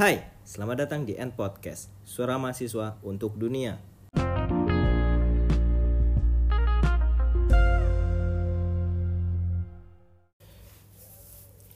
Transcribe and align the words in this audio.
Hai, 0.00 0.24
selamat 0.48 0.88
datang 0.88 1.04
di 1.04 1.12
End 1.12 1.36
Podcast, 1.36 1.92
suara 2.08 2.40
mahasiswa 2.40 2.96
untuk 3.04 3.36
dunia. 3.36 3.76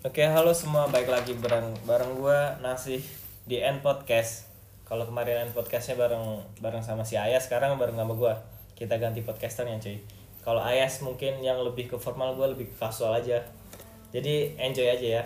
Oke, 0.00 0.24
halo 0.24 0.56
semua, 0.56 0.88
baik 0.88 1.12
lagi 1.12 1.37
bareng 1.37 1.76
bareng 1.84 2.16
gua 2.16 2.56
Nasih 2.64 3.05
di 3.45 3.61
End 3.61 3.84
Podcast. 3.84 4.48
Kalau 4.88 5.04
kemarin 5.04 5.45
End 5.45 5.52
Podcastnya 5.52 6.00
bareng 6.00 6.41
bareng 6.64 6.80
sama 6.80 7.04
si 7.04 7.20
Ayas, 7.20 7.45
sekarang 7.45 7.77
bareng 7.77 8.00
sama 8.00 8.16
gua. 8.16 8.41
Kita 8.72 8.96
ganti 8.96 9.20
podcasternya, 9.20 9.84
cuy. 9.84 10.00
Kalau 10.41 10.64
Ayas 10.64 11.04
mungkin 11.04 11.45
yang 11.45 11.61
lebih 11.61 11.93
ke 11.93 12.00
formal, 12.00 12.41
gua 12.41 12.48
lebih 12.48 12.72
ke 12.72 12.77
kasual 12.80 13.20
aja. 13.20 13.45
Jadi 14.16 14.56
enjoy 14.56 14.88
aja 14.88 15.09
ya. 15.20 15.25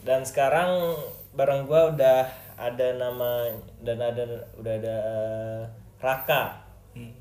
Dan 0.00 0.24
sekarang 0.24 0.96
bareng 1.36 1.68
gua 1.68 1.92
udah 1.92 2.24
ada 2.56 2.96
nama 2.96 3.44
dan 3.84 4.00
ada 4.00 4.24
udah 4.56 4.72
ada 4.72 4.96
eh, 4.96 5.62
Raka. 6.00 6.64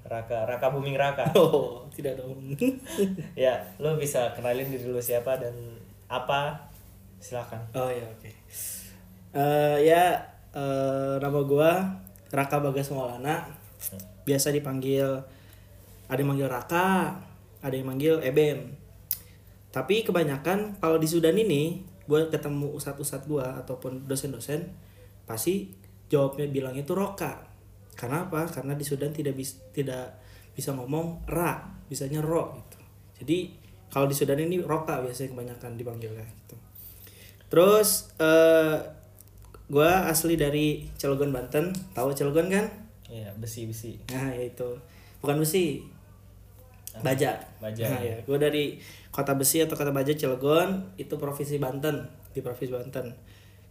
Raka, 0.07 0.47
Raka 0.47 0.71
Booming 0.71 0.95
Raka. 0.95 1.27
Oh, 1.35 1.83
tidak 1.91 2.15
dong. 2.15 2.55
ya, 3.35 3.59
lo 3.75 3.99
bisa 3.99 4.31
kenalin 4.31 4.71
diri 4.71 4.87
lu 4.87 5.03
siapa 5.03 5.35
dan 5.35 5.51
apa? 6.07 6.71
Silakan. 7.19 7.59
oh 7.75 7.91
ya 7.91 8.07
oke. 8.07 8.31
Eh, 9.35 9.77
ya 9.83 10.15
eh, 10.55 11.13
nama 11.19 11.39
gua 11.43 11.99
Raka 12.31 12.63
Bagas 12.63 12.87
Maulana. 12.95 13.43
Biasa 14.23 14.55
dipanggil 14.55 15.05
ada 16.07 16.19
yang 16.21 16.29
manggil 16.31 16.47
Raka, 16.47 17.19
ada 17.59 17.75
yang 17.75 17.91
manggil 17.91 18.23
Ebem. 18.23 18.79
Tapi 19.75 20.07
kebanyakan 20.07 20.79
kalau 20.79 20.95
di 20.95 21.07
Sudan 21.09 21.35
ini 21.35 21.83
gue 22.05 22.21
ketemu 22.29 22.69
ustadz-ustadz 22.77 23.25
gua 23.25 23.57
ataupun 23.61 24.05
dosen-dosen 24.05 24.69
pasti 25.25 25.73
jawabnya 26.09 26.45
bilang 26.49 26.77
itu 26.77 26.93
Roka. 26.93 27.41
Karena 27.97 28.29
apa? 28.29 28.45
Karena 28.45 28.77
di 28.77 28.85
Sudan 28.85 29.09
tidak 29.09 29.33
bis, 29.33 29.57
tidak 29.73 30.21
bisa 30.53 30.71
ngomong 30.75 31.25
ra, 31.25 31.65
bisanya 31.89 32.21
ro 32.21 32.53
gitu. 32.55 32.79
Jadi 33.23 33.37
kalau 33.89 34.05
di 34.05 34.15
Sudan 34.15 34.37
ini 34.37 34.61
Roka 34.61 35.01
biasanya 35.01 35.33
kebanyakan 35.33 35.71
dipanggilnya 35.79 36.25
gitu. 36.45 36.55
Terus 37.49 38.11
eh 38.21 38.77
gua 39.65 40.05
asli 40.05 40.37
dari 40.37 40.85
Cilegon 40.99 41.33
Banten. 41.33 41.73
Tahu 41.95 42.13
Cilegon 42.13 42.51
kan? 42.53 42.65
Iya, 43.09 43.33
besi-besi. 43.37 43.97
Nah, 44.13 44.33
itu. 44.37 44.77
Bukan 45.21 45.41
besi. 45.41 45.81
Baja. 47.03 47.39
Baja, 47.59 47.83
Nah, 47.89 48.01
ya. 48.03 48.15
Gue 48.23 48.37
dari 48.39 48.79
Kota 49.11 49.35
Besi 49.35 49.63
atau 49.63 49.75
Kota 49.75 49.91
Baja 49.91 50.11
Cilegon, 50.11 50.95
itu 50.99 51.15
Provinsi 51.15 51.59
Banten, 51.59 52.07
di 52.35 52.39
Provinsi 52.43 52.71
Banten. 52.71 53.15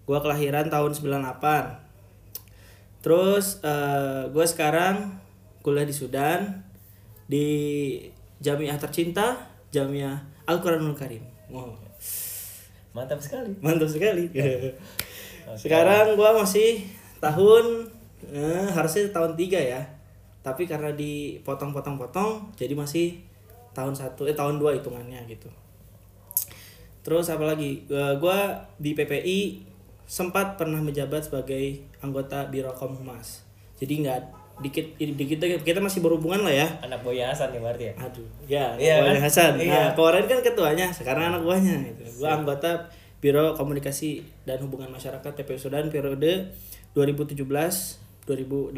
Gua 0.04 0.20
kelahiran 0.20 0.68
tahun 0.68 0.92
98. 0.92 1.80
Terus 3.04 3.60
eh 3.64 4.28
gue 4.32 4.46
sekarang 4.48 5.20
kuliah 5.64 5.84
di 5.88 5.92
Sudan 5.96 6.64
di 7.24 7.46
Jamiah 8.40 8.76
tercinta, 8.76 9.48
Jamiah 9.72 10.20
Al-Quranul 10.44 10.96
Karim. 10.96 11.24
Wow. 11.48 11.76
Mantap 12.92 13.20
sekali. 13.20 13.52
Mantap 13.60 13.88
sekali. 13.90 14.28
Sekarang 15.60 16.16
gua 16.16 16.32
masih 16.40 16.88
tahun 17.20 17.90
eh, 18.32 18.64
harusnya 18.72 19.12
tahun 19.12 19.36
3 19.36 19.60
ya. 19.60 19.82
Tapi 20.44 20.68
karena 20.68 20.92
dipotong-potong-potong 20.92 22.52
jadi 22.54 22.76
masih 22.76 23.16
tahun 23.72 23.96
satu 23.96 24.28
eh 24.28 24.36
tahun 24.36 24.60
2 24.60 24.76
hitungannya 24.78 25.24
gitu. 25.26 25.48
Terus 27.00 27.28
apa 27.28 27.44
lagi? 27.44 27.84
Eh, 27.88 28.14
Gua 28.16 28.68
di 28.76 28.92
PPI 28.92 29.64
sempat 30.04 30.60
pernah 30.60 30.84
menjabat 30.84 31.26
sebagai 31.26 31.80
anggota 32.04 32.44
Biro 32.48 32.72
Komhumas. 32.76 33.40
Jadi 33.80 34.04
nggak 34.04 34.20
dikit 34.62 34.86
dikit 35.00 35.42
kita 35.66 35.82
masih 35.82 35.98
berhubungan 35.98 36.46
lah 36.46 36.54
ya. 36.54 36.68
Anak 36.84 37.02
Boy 37.02 37.18
Hasan 37.18 37.50
nih 37.50 37.58
berarti 37.58 37.84
ya. 37.90 37.94
Aduh, 37.98 38.28
ya, 38.46 38.66
Iya 38.78 38.94
Boy 39.02 39.16
kan? 39.18 39.24
Hasan. 39.26 39.52
Iya. 39.58 39.72
Nah, 39.72 39.88
kemarin 39.98 40.24
kan 40.30 40.38
ketuanya, 40.44 40.86
sekarang 40.94 41.24
anak 41.34 41.42
buahnya 41.42 41.76
gitu. 41.90 42.22
Gua 42.22 42.38
anggota 42.38 42.92
Biro 43.18 43.56
Komunikasi 43.56 44.20
dan 44.44 44.60
Hubungan 44.60 44.92
Masyarakat 44.92 45.32
TPU 45.34 45.56
Sudan 45.56 45.88
periode 45.88 46.52
2017 46.92 47.40
2018 48.24 48.76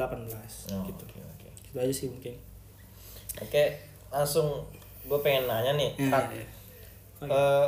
Oh, 0.73 0.83
gitu. 0.89 1.05
Oke, 1.07 1.21
Gitu 1.69 1.77
aja 1.79 1.95
sih 1.95 2.09
mungkin. 2.09 2.35
Oke, 3.43 3.77
langsung 4.09 4.65
gue 5.07 5.19
pengen 5.21 5.51
nanya 5.51 5.77
nih. 5.77 5.91
Kak, 6.09 6.33
ya, 6.33 6.41
ya. 6.41 6.47
eh, 7.29 7.67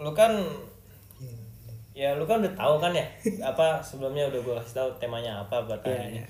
lu 0.00 0.10
kan 0.16 0.32
ya 1.90 2.16
lu 2.16 2.24
kan 2.24 2.40
udah 2.40 2.54
tahu 2.56 2.74
kan 2.80 2.96
ya 2.96 3.04
apa 3.50 3.82
sebelumnya 3.84 4.24
udah 4.32 4.40
gue 4.40 4.54
kasih 4.62 4.74
tahu 4.80 4.88
temanya 4.96 5.44
apa 5.44 5.62
buat 5.68 5.82
hari 5.84 6.16
ini. 6.16 6.20
iya. 6.22 6.26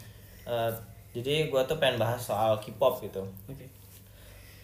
Eh, 0.50 0.70
jadi 1.10 1.50
gue 1.50 1.62
tuh 1.66 1.78
pengen 1.78 1.98
bahas 1.98 2.18
soal 2.22 2.58
K-pop 2.58 3.02
gitu. 3.02 3.22
Oke. 3.50 3.66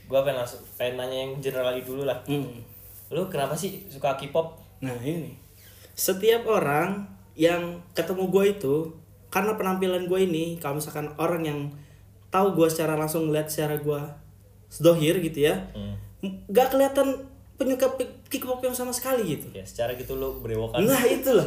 Gue 0.07 0.21
pengen 0.23 0.43
langsung 0.43 0.63
pengen 0.79 0.99
nanya 0.99 1.17
yang 1.27 1.33
general 1.43 1.75
lagi 1.75 1.83
dulu 1.83 2.07
lah. 2.07 2.19
Hmm. 2.27 2.63
Lu 3.11 3.27
kenapa 3.27 3.55
sih 3.55 3.87
suka 3.91 4.15
K-pop? 4.15 4.59
Nah, 4.83 4.95
ini. 5.03 5.35
Setiap 5.95 6.47
orang 6.47 7.07
yang 7.37 7.83
ketemu 7.93 8.31
gue 8.31 8.45
itu 8.59 8.75
karena 9.29 9.59
penampilan 9.59 10.09
gue 10.09 10.21
ini 10.23 10.57
kalau 10.57 10.79
misalkan 10.79 11.13
orang 11.21 11.43
yang 11.45 11.61
tahu 12.29 12.55
gue 12.55 12.69
secara 12.69 12.95
langsung 12.95 13.27
ngeliat 13.27 13.49
secara 13.49 13.77
gue 13.77 14.01
sedohir 14.67 15.19
gitu 15.21 15.45
ya 15.45 15.71
Hmm. 15.73 15.95
nggak 16.47 16.69
kelihatan 16.71 17.23
penyuka 17.55 17.87
K-pop 18.27 18.61
yang 18.61 18.73
sama 18.73 18.91
sekali 18.91 19.37
gitu 19.37 19.49
Ya 19.53 19.63
secara 19.63 19.95
gitu 19.95 20.13
lu 20.13 20.43
berewokan. 20.43 20.83
Nah 20.83 20.99
itulah 21.05 21.47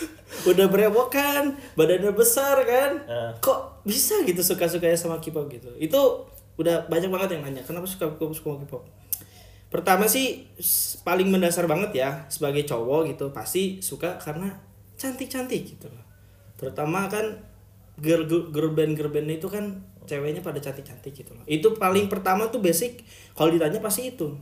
Udah 0.50 0.70
berewokan 0.70 1.52
Badannya 1.74 2.12
besar 2.12 2.56
kan 2.62 3.02
Nah. 3.04 3.32
Kok 3.36 3.82
bisa 3.82 4.22
gitu 4.22 4.40
suka-sukanya 4.40 4.94
sama 4.94 5.18
K-pop 5.18 5.48
gitu 5.48 5.68
Itu 5.76 6.30
udah 6.56 6.86
banyak 6.86 7.10
banget 7.10 7.28
yang 7.36 7.42
nanya 7.44 7.62
Kenapa 7.64 7.84
suka 7.84 8.08
K-pop 8.08 8.30
suka 8.32 8.62
K-pop 8.62 8.84
Pertama 9.68 10.06
sih 10.06 10.46
paling 11.02 11.28
mendasar 11.28 11.66
banget 11.66 11.90
ya 11.96 12.10
Sebagai 12.26 12.62
cowok 12.64 13.10
gitu 13.10 13.28
Pasti 13.30 13.80
suka 13.80 14.16
karena 14.16 14.48
cantik-cantik 14.94 15.76
gitu 15.76 15.86
loh 15.88 16.04
Terutama 16.56 17.04
kan 17.06 17.40
girl, 17.96 18.24
girl, 18.24 18.48
girl 18.48 18.70
band 18.70 18.94
girl 18.94 19.08
band 19.08 19.28
itu 19.28 19.48
kan 19.48 19.80
ceweknya 20.08 20.40
pada 20.40 20.60
cantik-cantik 20.60 21.12
gitu 21.12 21.32
loh 21.36 21.44
Itu 21.44 21.76
paling 21.76 22.08
pertama 22.08 22.48
tuh 22.48 22.60
basic 22.62 23.04
Kalau 23.36 23.52
ditanya 23.52 23.80
pasti 23.80 24.12
itu 24.12 24.36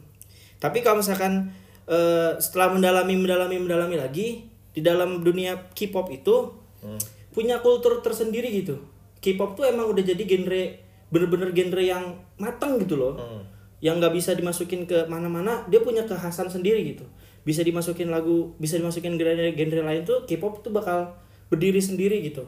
tapi 0.58 0.82
kalau 0.82 0.98
misalkan 0.98 1.54
eh, 1.86 2.34
setelah 2.42 2.74
mendalami 2.74 3.14
mendalami 3.14 3.56
mendalami 3.62 3.96
lagi 3.96 4.50
di 4.74 4.80
dalam 4.82 5.22
dunia 5.22 5.70
K-pop 5.74 6.10
itu 6.10 6.54
Hmm. 6.78 6.94
punya 7.34 7.58
kultur 7.58 7.98
tersendiri 8.06 8.54
gitu. 8.54 8.78
K-pop 9.18 9.58
tuh 9.58 9.66
emang 9.66 9.90
udah 9.90 9.98
jadi 9.98 10.22
genre 10.22 10.78
bener-bener 11.10 11.50
genre 11.50 11.82
yang 11.82 12.14
matang 12.38 12.78
gitu 12.78 12.94
loh. 12.94 13.18
Hmm. 13.18 13.42
Yang 13.82 13.94
nggak 13.98 14.14
bisa 14.14 14.30
dimasukin 14.38 14.86
ke 14.86 15.10
mana-mana, 15.10 15.66
dia 15.66 15.82
punya 15.82 16.06
kekhasan 16.06 16.46
sendiri 16.46 16.86
gitu. 16.86 17.02
Bisa 17.42 17.66
dimasukin 17.66 18.14
lagu, 18.14 18.54
bisa 18.62 18.78
dimasukin 18.78 19.18
genre 19.18 19.50
genre 19.58 19.82
lain 19.90 20.06
tuh 20.06 20.22
K-pop 20.22 20.62
tuh 20.62 20.70
bakal 20.70 21.18
berdiri 21.50 21.82
sendiri 21.82 22.22
gitu. 22.22 22.46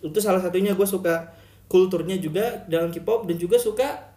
Itu 0.00 0.16
salah 0.24 0.40
satunya 0.40 0.72
gue 0.72 0.88
suka 0.88 1.28
kulturnya 1.68 2.16
juga 2.16 2.64
dalam 2.66 2.88
K-pop 2.88 3.28
dan 3.28 3.36
juga 3.36 3.60
suka 3.60 4.08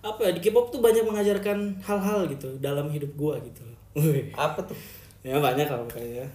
apa 0.00 0.20
ya 0.26 0.30
di 0.34 0.40
K-pop 0.42 0.74
tuh 0.74 0.82
banyak 0.82 1.06
mengajarkan 1.06 1.78
hal-hal 1.86 2.26
gitu 2.28 2.58
dalam 2.58 2.90
hidup 2.90 3.14
gua 3.14 3.38
gitu. 3.40 3.62
Apa 4.34 4.66
tuh? 4.66 4.76
ya 5.20 5.36
banyak 5.38 5.66
kalau 5.68 5.86
kayaknya. 5.86 6.26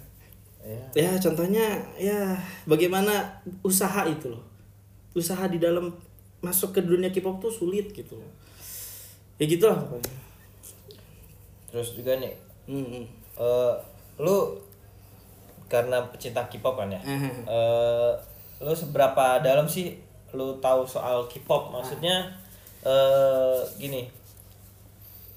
Ya. 0.66 0.82
Ya 0.98 1.12
contohnya 1.22 1.78
ya 1.98 2.34
bagaimana 2.66 3.42
usaha 3.62 4.06
itu 4.08 4.34
loh. 4.34 4.42
Usaha 5.14 5.46
di 5.50 5.62
dalam 5.62 5.94
masuk 6.42 6.78
ke 6.78 6.82
dunia 6.82 7.10
K-pop 7.10 7.42
tuh 7.42 7.54
sulit 7.54 7.92
gitu. 7.92 8.18
Ya 9.36 9.46
gitulah 9.50 9.78
pokoknya. 9.82 10.14
Terus 11.74 11.92
juga 11.92 12.16
nih, 12.22 12.34
Hmm, 12.66 12.82
hmm. 12.82 13.06
eh 13.38 13.74
lu 14.22 14.58
karena 15.68 16.02
pecinta 16.14 16.46
K-pop 16.48 16.78
kan 16.78 16.94
ya. 16.94 17.02
Eh, 17.02 17.30
eh 17.50 18.12
lu 18.62 18.72
seberapa 18.72 19.42
dalam 19.44 19.66
sih 19.68 20.05
lu 20.36 20.54
tahu 20.60 20.84
soal 20.84 21.24
K-pop? 21.32 21.72
Maksudnya 21.72 22.28
eh 22.84 23.60
gini. 23.80 24.04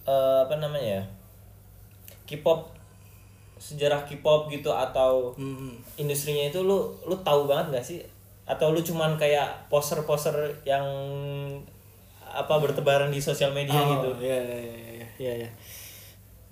eh 0.09 0.39
apa 0.45 0.55
namanya 0.59 1.01
ya? 1.01 1.03
K-pop 2.29 2.69
sejarah 3.59 4.05
K-pop 4.07 4.47
gitu 4.53 4.71
atau 4.71 5.35
hmm, 5.35 5.57
hmm. 5.57 5.75
industrinya 5.99 6.47
itu 6.47 6.63
lu 6.63 6.93
lu 7.09 7.17
tahu 7.25 7.49
banget 7.51 7.81
gak 7.81 7.87
sih? 7.87 7.99
Atau 8.47 8.73
lu 8.73 8.81
cuman 8.81 9.17
kayak 9.21 9.69
poster-poster 9.73 10.35
yang 10.65 10.85
apa 12.29 12.55
bertebaran 12.61 13.09
di 13.09 13.21
sosial 13.21 13.53
media 13.57 13.77
Oh, 13.81 13.89
gitu? 13.97 14.11
Iya 14.25 14.39
iya 14.45 14.59
iya 14.61 15.09
iya 15.19 15.33
iya. 15.45 15.51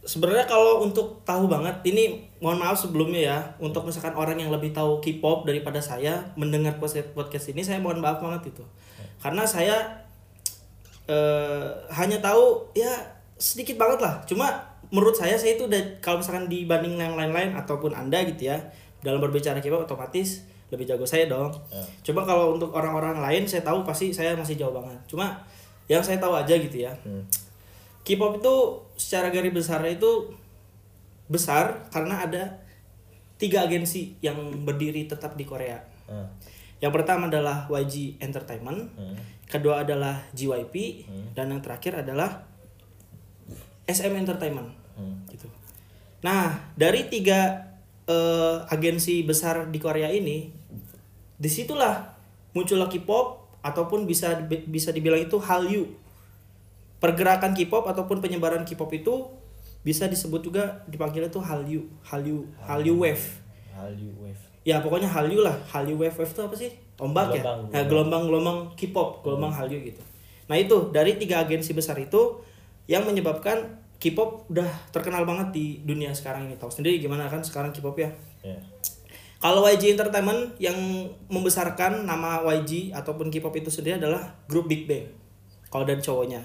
Sebenarnya 0.07 0.47
kalau 0.47 0.87
untuk 0.87 1.27
tahu 1.27 1.51
banget 1.51 1.83
ini 1.83 2.31
mohon 2.39 2.63
maaf 2.63 2.79
sebelumnya 2.79 3.21
ya 3.27 3.39
untuk 3.59 3.83
misalkan 3.83 4.15
orang 4.15 4.39
yang 4.39 4.55
lebih 4.55 4.71
tahu 4.71 5.03
K-pop 5.03 5.43
daripada 5.43 5.83
saya 5.83 6.31
mendengar 6.39 6.79
podcast 6.79 7.11
podcast 7.11 7.51
ini 7.51 7.67
saya 7.67 7.83
mohon 7.83 7.99
maaf 7.99 8.23
banget 8.23 8.55
itu. 8.55 8.63
Karena 9.19 9.43
saya 9.43 10.07
eh 11.11 11.67
hanya 11.91 12.23
tahu 12.23 12.71
ya 12.79 13.19
sedikit 13.35 13.75
banget 13.75 13.99
lah. 13.99 14.23
Cuma 14.31 14.63
menurut 14.95 15.19
saya 15.19 15.35
saya 15.35 15.59
itu 15.59 15.67
udah 15.67 15.99
kalau 15.99 16.23
misalkan 16.23 16.47
dibanding 16.47 17.03
yang 17.03 17.19
lain-lain 17.19 17.59
ataupun 17.59 17.91
Anda 17.91 18.23
gitu 18.31 18.47
ya 18.55 18.63
dalam 19.03 19.19
berbicara 19.19 19.59
K-pop 19.59 19.91
otomatis 19.91 20.47
lebih 20.71 20.87
jago 20.87 21.07
saya 21.07 21.31
dong. 21.31 21.51
Hmm. 21.71 21.87
Coba 22.03 22.27
kalau 22.27 22.55
untuk 22.55 22.71
orang-orang 22.75 23.23
lain 23.23 23.43
saya 23.47 23.63
tahu 23.63 23.87
pasti 23.87 24.11
saya 24.11 24.35
masih 24.35 24.59
jauh 24.59 24.75
banget. 24.75 24.99
Cuma 25.07 25.35
yang 25.87 26.03
saya 26.03 26.19
tahu 26.19 26.35
aja 26.35 26.55
gitu 26.59 26.83
ya. 26.83 26.95
Hmm. 27.07 27.23
K-pop 28.07 28.39
itu 28.39 28.55
secara 28.95 29.35
garis 29.35 29.51
besar 29.51 29.83
itu 29.91 30.31
besar 31.27 31.91
karena 31.91 32.23
ada 32.23 32.63
tiga 33.37 33.67
agensi 33.67 34.15
yang 34.23 34.39
berdiri 34.63 35.11
tetap 35.11 35.35
di 35.35 35.43
Korea. 35.43 35.83
Hmm. 36.07 36.31
Yang 36.79 36.93
pertama 37.03 37.27
adalah 37.27 37.67
YG 37.67 38.23
Entertainment, 38.23 38.95
Hmm. 38.95 39.19
kedua 39.51 39.83
adalah 39.83 40.23
JYP, 40.31 41.05
Hmm. 41.05 41.35
dan 41.35 41.51
yang 41.51 41.61
terakhir 41.61 42.07
adalah 42.07 42.47
SM 43.91 44.15
Entertainment. 44.15 44.71
Hmm. 44.95 45.27
Gitu. 45.27 45.51
Nah 46.23 46.73
dari 46.79 47.11
tiga 47.11 47.67
eh, 48.07 48.59
agensi 48.71 49.27
besar 49.27 49.67
di 49.67 49.83
Korea 49.83 50.07
ini, 50.07 50.47
di 51.35 51.51
situlah 51.51 52.15
muncullah 52.55 52.87
K-pop 52.87 53.59
ataupun 53.67 54.07
bisa 54.07 54.47
bisa 54.47 54.95
dibilang 54.95 55.19
itu 55.19 55.43
Hallyu. 55.43 56.06
Pergerakan 56.97 57.53
K-pop 57.53 57.85
ataupun 57.85 58.25
penyebaran 58.25 58.65
K-pop 58.65 58.89
itu 58.97 59.29
bisa 59.87 60.11
disebut 60.11 60.43
juga 60.43 60.83
dipanggil 60.91 61.31
itu 61.31 61.39
Hallyu, 61.39 61.87
Hallyu, 62.03 62.49
Hallyu 62.65 62.95
Wave. 62.99 63.27
Hallyu 63.71 64.11
Wave. 64.19 64.43
Ya 64.67 64.83
pokoknya 64.83 65.07
Hallyu 65.07 65.47
lah. 65.47 65.55
Hallyu 65.71 65.95
Wave 65.95 66.17
Wave 66.17 66.33
itu 66.33 66.43
apa 66.43 66.57
sih? 66.59 66.71
Ombak 66.97 67.37
Gelombang, 67.37 67.39
ya? 67.39 67.45
Nah, 67.45 67.83
gelombang. 67.87 67.87
gelombang-gelombang 68.27 68.59
K-pop, 68.75 69.09
gelombang 69.23 69.53
Hallyu 69.53 69.79
gitu. 69.85 70.03
Nah 70.49 70.57
itu 70.57 70.91
dari 70.91 71.15
tiga 71.21 71.45
agensi 71.45 71.77
besar 71.77 71.95
itu 72.01 72.41
yang 72.91 73.05
menyebabkan 73.05 73.83
K-pop 73.97 74.51
udah 74.53 74.69
terkenal 74.93 75.25
banget 75.25 75.55
di 75.57 75.67
dunia 75.85 76.13
sekarang 76.13 76.49
ini. 76.49 76.57
Tahu 76.59 76.69
sendiri 76.73 76.99
gimana 76.99 77.29
kan 77.29 77.45
sekarang 77.45 77.71
K-pop 77.71 77.97
ya? 77.97 78.11
Ya. 78.43 78.59
Kalau 79.37 79.63
YG 79.69 79.93
Entertainment 79.93 80.57
yang 80.57 80.77
membesarkan 81.29 82.09
nama 82.09 82.41
YG 82.57 82.91
ataupun 82.97 83.29
K-pop 83.29 83.53
itu 83.55 83.69
sendiri 83.69 84.01
adalah 84.01 84.35
grup 84.49 84.67
Big 84.67 84.89
Bang. 84.89 85.13
Kalau 85.69 85.85
dari 85.85 86.01
cowoknya. 86.01 86.41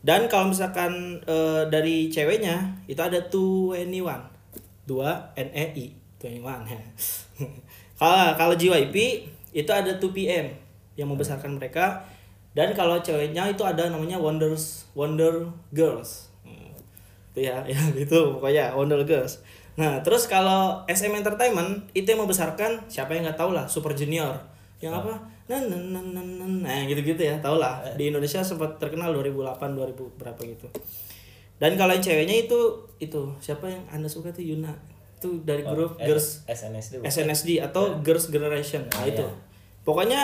Dan 0.00 0.26
kalau 0.32 0.48
misalkan 0.48 1.20
eh, 1.28 1.62
dari 1.68 2.08
ceweknya 2.08 2.80
itu 2.88 3.00
ada 3.00 3.20
21. 3.28 4.40
2 4.90 5.38
N 5.38 5.48
E 5.54 5.64
I 5.78 5.86
21. 6.18 6.66
ya. 6.66 6.82
kalau 8.00 8.34
kalau 8.34 8.54
JYP 8.58 8.96
itu 9.54 9.70
ada 9.70 9.94
2 9.94 10.02
PM 10.10 10.50
yang 10.98 11.06
membesarkan 11.06 11.54
mereka 11.54 12.02
dan 12.58 12.74
kalau 12.74 12.98
ceweknya 12.98 13.46
itu 13.46 13.62
ada 13.62 13.86
namanya 13.86 14.18
Wonders 14.18 14.90
Wonder 14.98 15.46
Girls. 15.70 16.34
Hmm. 16.42 16.74
Itu 17.30 17.46
ya, 17.46 17.62
ya 17.70 17.78
gitu 17.94 18.34
pokoknya 18.38 18.74
Wonder 18.74 19.06
Girls. 19.06 19.38
Nah, 19.78 20.02
terus 20.02 20.26
kalau 20.26 20.82
SM 20.90 21.14
Entertainment 21.14 21.88
itu 21.94 22.10
yang 22.10 22.26
membesarkan 22.26 22.90
siapa 22.90 23.14
yang 23.14 23.30
nggak 23.30 23.38
tahu 23.38 23.54
lah 23.54 23.70
Super 23.70 23.94
Junior. 23.94 24.34
Yang 24.82 25.06
apa? 25.06 25.14
Nah, 26.62 26.86
gitu-gitu 26.86 27.18
ya, 27.20 27.34
tau 27.38 27.56
lah. 27.56 27.82
Di 27.94 28.08
Indonesia 28.08 28.38
sempat 28.40 28.78
terkenal 28.78 29.10
2008 29.12 29.74
2000 29.74 30.06
berapa 30.14 30.40
gitu. 30.40 30.66
Dan 31.58 31.74
kalau 31.74 31.92
yang 31.92 32.00
ceweknya 32.00 32.36
itu 32.40 32.58
itu 32.96 33.20
siapa 33.38 33.66
yang 33.66 33.82
Anda 33.90 34.06
suka 34.06 34.30
tuh 34.30 34.40
Yuna. 34.40 34.72
Itu 35.18 35.44
dari 35.44 35.60
Oh, 35.60 35.76
grup 35.76 36.00
Girls 36.00 36.46
SNSD. 36.46 37.02
bukan? 37.02 37.10
SNSD 37.10 37.48
atau 37.60 38.00
Girls 38.00 38.28
Generation. 38.28 38.88
Nah, 38.88 39.04
Ah, 39.04 39.06
itu. 39.06 39.20
iya. 39.20 39.34
Pokoknya 39.82 40.20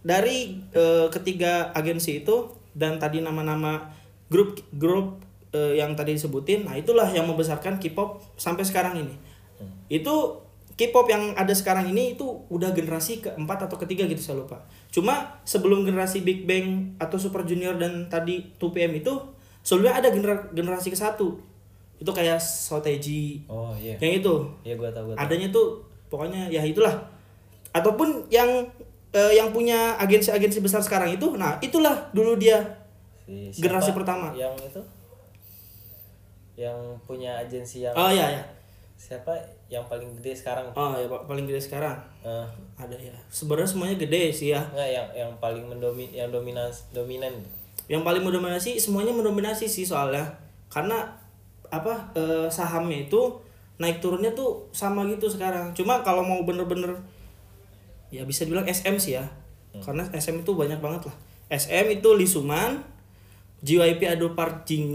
dari 0.00 0.58
eh, 0.72 1.06
ketiga 1.08 1.70
agensi 1.70 2.22
itu 2.22 2.50
dan 2.72 2.98
tadi 2.98 3.20
nama-nama 3.20 3.90
grup 4.26 4.58
grup 4.72 5.22
eh, 5.50 5.78
yang 5.78 5.94
tadi 5.94 6.14
disebutin, 6.14 6.66
nah 6.66 6.74
itulah 6.74 7.06
yang 7.08 7.24
membesarkan 7.24 7.78
K-pop 7.78 8.18
sampai 8.34 8.66
sekarang 8.66 8.98
ini. 8.98 9.14
Hmm. 9.56 9.70
Itu 9.86 10.42
K-pop 10.76 11.06
yang 11.06 11.32
ada 11.32 11.50
sekarang 11.50 11.88
ini 11.88 12.12
itu 12.12 12.22
udah 12.46 12.70
generasi 12.70 13.18
keempat 13.18 13.64
atau 13.64 13.76
ketiga 13.78 14.04
gitu 14.04 14.20
saya 14.20 14.36
lupa. 14.38 14.60
Cuma 14.88 15.40
sebelum 15.42 15.82
generasi 15.82 16.20
Big 16.20 16.44
Bang 16.44 16.92
atau 16.96 17.16
Super 17.16 17.42
Junior 17.42 17.74
dan 17.74 18.06
tadi 18.06 18.44
2PM 18.54 18.92
itu 18.94 19.08
sebelumnya 19.60 19.96
ada 19.96 20.08
gener- 20.10 20.52
generasi 20.52 20.88
ke 20.88 20.96
satu. 20.96 21.40
Itu 21.96 22.12
kayak 22.12 22.36
Soteji 22.36 23.40
Oh 23.46 23.72
iya. 23.72 23.96
yang 23.96 24.20
itu 24.20 24.34
Iya 24.62 24.76
gua 24.76 24.92
tahu 24.92 25.08
gua 25.08 25.14
tahu. 25.16 25.24
adanya 25.24 25.48
tuh 25.48 25.80
pokoknya 26.06 26.44
ya 26.46 26.60
itulah 26.60 26.92
ataupun 27.72 28.28
yang 28.28 28.46
eh, 29.10 29.32
yang 29.32 29.48
punya 29.48 29.96
agensi-agensi 29.96 30.60
besar 30.60 30.78
sekarang 30.78 31.08
itu 31.10 31.32
nah 31.34 31.56
itulah 31.58 32.12
dulu 32.12 32.36
dia 32.36 32.60
Si 33.24 33.58
generasi 33.58 33.90
pertama. 33.90 34.28
Yang 34.30 34.54
itu? 34.62 34.80
Yang 36.54 36.78
punya 37.02 37.36
agensi 37.38 37.80
yang 37.80 37.92
oh 37.92 38.08
ya 38.08 38.28
ya 38.30 38.44
siapa 38.94 39.32
yang 39.66 39.82
paling 39.90 40.14
gede 40.22 40.32
sekarang? 40.38 40.70
oh 40.78 40.94
ya 40.94 41.06
Pak, 41.10 41.26
paling 41.26 41.44
gede 41.46 41.58
sekarang? 41.58 41.98
Eh, 42.22 42.46
ada 42.78 42.94
ya. 42.94 43.10
Sebenarnya 43.26 43.66
semuanya 43.66 43.96
gede 43.98 44.30
sih 44.30 44.54
ya. 44.54 44.62
Enggak 44.70 44.90
yang 44.94 45.08
yang 45.26 45.30
paling 45.42 45.64
mendomin 45.66 46.10
yang 46.14 46.30
dominan 46.30 46.70
dominan. 46.94 47.34
yang 47.86 48.02
paling 48.02 48.22
mendominasi 48.26 48.78
semuanya 48.82 49.14
mendominasi 49.14 49.66
sih 49.70 49.86
soalnya. 49.86 50.26
Karena 50.70 51.06
apa 51.70 52.10
eh, 52.14 52.46
sahamnya 52.50 53.06
itu 53.10 53.42
naik 53.82 53.98
turunnya 53.98 54.30
tuh 54.34 54.70
sama 54.70 55.02
gitu 55.10 55.26
sekarang. 55.26 55.74
Cuma 55.74 56.02
kalau 56.06 56.22
mau 56.22 56.42
bener-bener 56.46 56.94
ya 58.10 58.22
bisa 58.22 58.46
dibilang 58.46 58.66
SM 58.66 58.96
sih 58.98 59.18
ya. 59.18 59.26
Karena 59.82 60.06
SM 60.08 60.40
itu 60.46 60.56
banyak 60.56 60.80
banget 60.80 61.10
lah. 61.10 61.16
SM 61.52 62.00
itu 62.00 62.08
Lisuman 62.16 62.80
JYP 63.62 64.02
ada 64.18 64.26
Park 64.34 64.66
Jin 64.66 64.94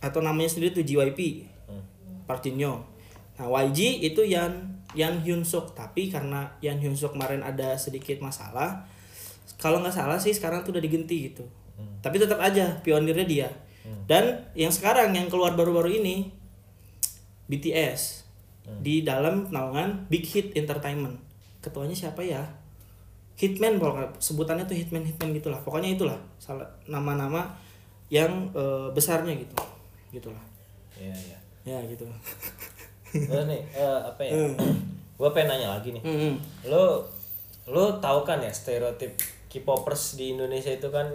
atau 0.00 0.20
namanya 0.24 0.48
sendiri 0.48 0.72
tuh 0.72 0.86
JYP 0.86 1.50
Hmm. 1.68 1.84
Park 2.26 2.42
Jin 2.42 2.58
nah 3.40 3.48
YG 3.48 4.04
itu 4.04 4.20
Yan 4.28 4.70
Yan 4.92 5.22
Hyun 5.24 5.40
Suk. 5.46 5.72
Tapi 5.72 6.12
karena 6.12 6.52
Yan 6.60 6.76
Hyun 6.76 6.92
Suk 6.92 7.16
kemarin 7.16 7.40
ada 7.40 7.78
sedikit 7.80 8.20
masalah 8.20 8.84
kalau 9.60 9.80
nggak 9.80 9.96
salah 9.96 10.16
sih 10.16 10.32
sekarang 10.32 10.64
tuh 10.64 10.76
udah 10.76 10.82
diganti 10.82 11.32
gitu. 11.32 11.44
Tapi 12.00 12.16
tetap 12.20 12.40
aja 12.40 12.80
pionirnya 12.84 13.24
dia. 13.24 13.48
Dan 14.06 14.46
yang 14.52 14.70
sekarang 14.70 15.14
yang 15.16 15.30
keluar 15.30 15.56
baru-baru 15.56 16.00
ini 16.00 16.30
BTS 17.50 18.26
di 18.80 19.02
dalam 19.02 19.50
naungan 19.50 20.06
Big 20.06 20.26
Hit 20.26 20.54
Entertainment. 20.54 21.18
Ketuanya 21.58 21.96
siapa 21.96 22.22
ya? 22.22 22.42
Hitman 23.40 23.80
pokoknya 23.80 24.12
sebutannya 24.20 24.68
tuh 24.68 24.76
Hitman 24.76 25.02
Hitman 25.02 25.32
gitulah. 25.32 25.58
Pokoknya 25.64 25.96
itulah 25.96 26.18
salah 26.36 26.68
nama-nama 26.84 27.56
yang 28.12 28.52
eh, 28.52 28.88
besarnya 28.92 29.32
gitu. 29.34 29.56
Gitulah. 30.12 30.42
Iya 31.00 31.16
iya. 31.16 31.38
ya 31.64 31.78
gitu 31.88 32.04
Terus 33.12 33.44
nih 33.44 33.60
eh, 33.72 34.00
apa 34.00 34.20
ya? 34.20 34.32
gua 35.14 35.30
pengen 35.30 35.52
nanya 35.52 35.74
lagi 35.74 35.90
nih. 35.90 36.00
Hmm. 36.00 36.34
Lo 36.64 37.04
lo 37.66 37.98
tahu 37.98 38.22
kan 38.22 38.38
ya 38.38 38.48
stereotip 38.48 39.14
K-popers 39.46 40.14
di 40.14 40.32
Indonesia 40.32 40.70
itu 40.70 40.88
kan 40.88 41.06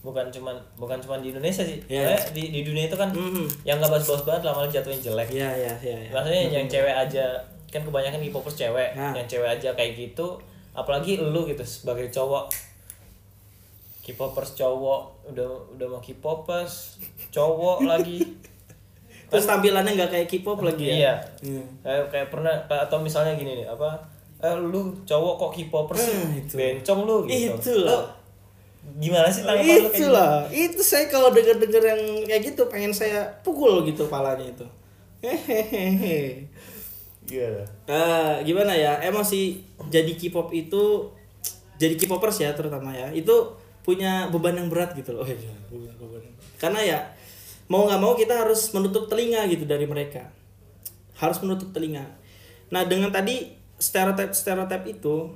bukan 0.00 0.26
cuman 0.28 0.52
bukan 0.74 0.98
cuman 0.98 1.20
di 1.20 1.30
Indonesia 1.30 1.62
sih. 1.62 1.78
Iya. 1.86 2.10
Kayak 2.10 2.34
di 2.34 2.42
di 2.50 2.60
dunia 2.62 2.84
itu 2.84 2.96
kan 2.96 3.08
Mhm. 3.08 3.46
yang 3.62 3.78
nggak 3.78 3.92
bagus-bagus 3.92 4.24
banget 4.24 4.42
lama 4.44 4.66
jatuhin 4.66 4.98
jelek. 4.98 5.28
ya 5.30 5.46
ya 5.48 5.72
ya, 5.78 5.94
ya. 5.96 6.10
Maksudnya 6.10 6.42
yang 6.50 6.66
cewek 6.66 6.90
aja 6.90 7.24
kan 7.68 7.80
kebanyakan 7.80 8.20
K-popers 8.20 8.56
cewek, 8.58 8.90
Nah. 8.92 9.14
yang 9.14 9.24
cewek 9.24 9.48
aja 9.48 9.72
kayak 9.72 9.94
gitu, 9.94 10.36
apalagi 10.72 11.16
lu 11.16 11.46
gitu 11.46 11.62
sebagai 11.62 12.08
cowok 12.08 12.50
K-popers 14.02 14.52
cowok 14.52 15.00
udah 15.30 15.46
udah 15.72 15.86
mau 15.86 16.02
K-popers 16.02 16.98
cowok 17.30 17.86
lagi 17.86 18.18
terus 19.32 19.44
tampilannya 19.44 19.92
nggak 19.94 20.10
kayak 20.10 20.28
K-pop 20.28 20.60
lagi 20.60 20.84
ya 20.84 20.94
iya 20.94 21.14
Hmm. 21.40 21.64
kayak 21.80 22.04
kayak 22.08 22.28
pernah 22.28 22.52
atau 22.62 23.00
misalnya 23.00 23.32
gini 23.32 23.56
nih 23.56 23.66
apa 23.66 23.96
eh 24.38 24.52
lu 24.54 25.00
cowok 25.02 25.34
kok 25.38 25.50
K-popers 25.56 25.98
sih 25.98 26.12
Hmm, 26.12 26.36
itu. 26.36 26.54
bencong 26.54 27.00
lu 27.02 27.16
gitu 27.24 27.56
Itulah. 27.56 27.88
Lu 27.94 28.00
gimana 28.98 29.26
sih 29.26 29.40
tanggapan 29.40 29.62
lu 29.62 29.70
kayak 29.70 29.82
gitu? 29.86 29.98
Itulah, 30.02 30.30
itu 30.50 30.80
saya 30.82 31.06
kalau 31.06 31.30
denger-denger 31.30 31.82
yang 31.86 32.00
kayak 32.24 32.42
gitu 32.44 32.62
pengen 32.66 32.90
saya 32.90 33.22
pukul 33.40 33.80
gitu 33.82 34.04
palanya 34.06 34.42
itu. 34.44 34.66
Hehehe. 35.22 36.50
Gimana? 37.22 37.62
Ah, 37.86 38.42
gimana 38.42 38.74
ya? 38.74 38.98
Emang 39.00 39.22
sih 39.22 39.62
jadi 39.86 40.10
K-pop 40.12 40.50
itu 40.50 41.14
jadi 41.78 41.94
K-popers 41.96 42.36
ya 42.40 42.50
terutama 42.52 42.90
ya. 42.90 43.08
Itu 43.10 43.54
punya 43.80 44.26
beban 44.28 44.54
yang 44.56 44.66
berat 44.66 44.92
gitu 44.92 45.14
loh. 45.14 45.22
Oh, 45.22 45.30
iya. 45.30 45.54
Karena 46.56 46.80
ya 46.80 46.98
mau 47.72 47.88
nggak 47.88 48.00
mau 48.04 48.12
kita 48.12 48.44
harus 48.44 48.68
menutup 48.76 49.08
telinga 49.08 49.48
gitu 49.48 49.64
dari 49.64 49.88
mereka. 49.88 50.28
Harus 51.16 51.40
menutup 51.40 51.72
telinga. 51.72 52.04
Nah, 52.68 52.84
dengan 52.84 53.08
tadi 53.08 53.48
stereotip 53.80 54.36
stereotip 54.36 54.84
itu 54.84 55.32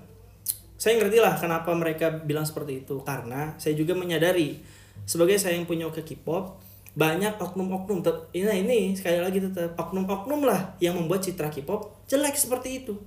saya 0.76 1.00
ngerti 1.00 1.16
lah 1.16 1.40
kenapa 1.40 1.72
mereka 1.72 2.12
bilang 2.12 2.44
seperti 2.44 2.84
itu. 2.84 3.00
Karena 3.00 3.56
saya 3.56 3.72
juga 3.72 3.96
menyadari 3.96 4.60
sebagai 5.08 5.40
saya 5.40 5.56
yang 5.56 5.64
punya 5.64 5.88
ke 5.88 6.04
K-pop 6.04 6.60
banyak 6.96 7.36
oknum-oknum 7.36 8.00
ini 8.32 8.64
ini 8.64 8.78
sekali 8.96 9.20
lagi 9.20 9.40
tetap 9.40 9.76
oknum-oknum 9.76 10.48
lah 10.48 10.76
yang 10.80 10.96
membuat 10.96 11.24
citra 11.24 11.48
K-pop 11.48 12.04
jelek 12.04 12.36
seperti 12.36 12.84
itu. 12.84 13.00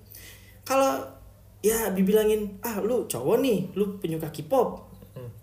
Kalau 0.66 1.06
ya 1.62 1.94
dibilangin 1.94 2.58
ah 2.66 2.82
lu 2.82 3.06
cowok 3.06 3.38
nih 3.46 3.78
lu 3.78 4.02
penyuka 4.02 4.34
K-pop. 4.34 4.90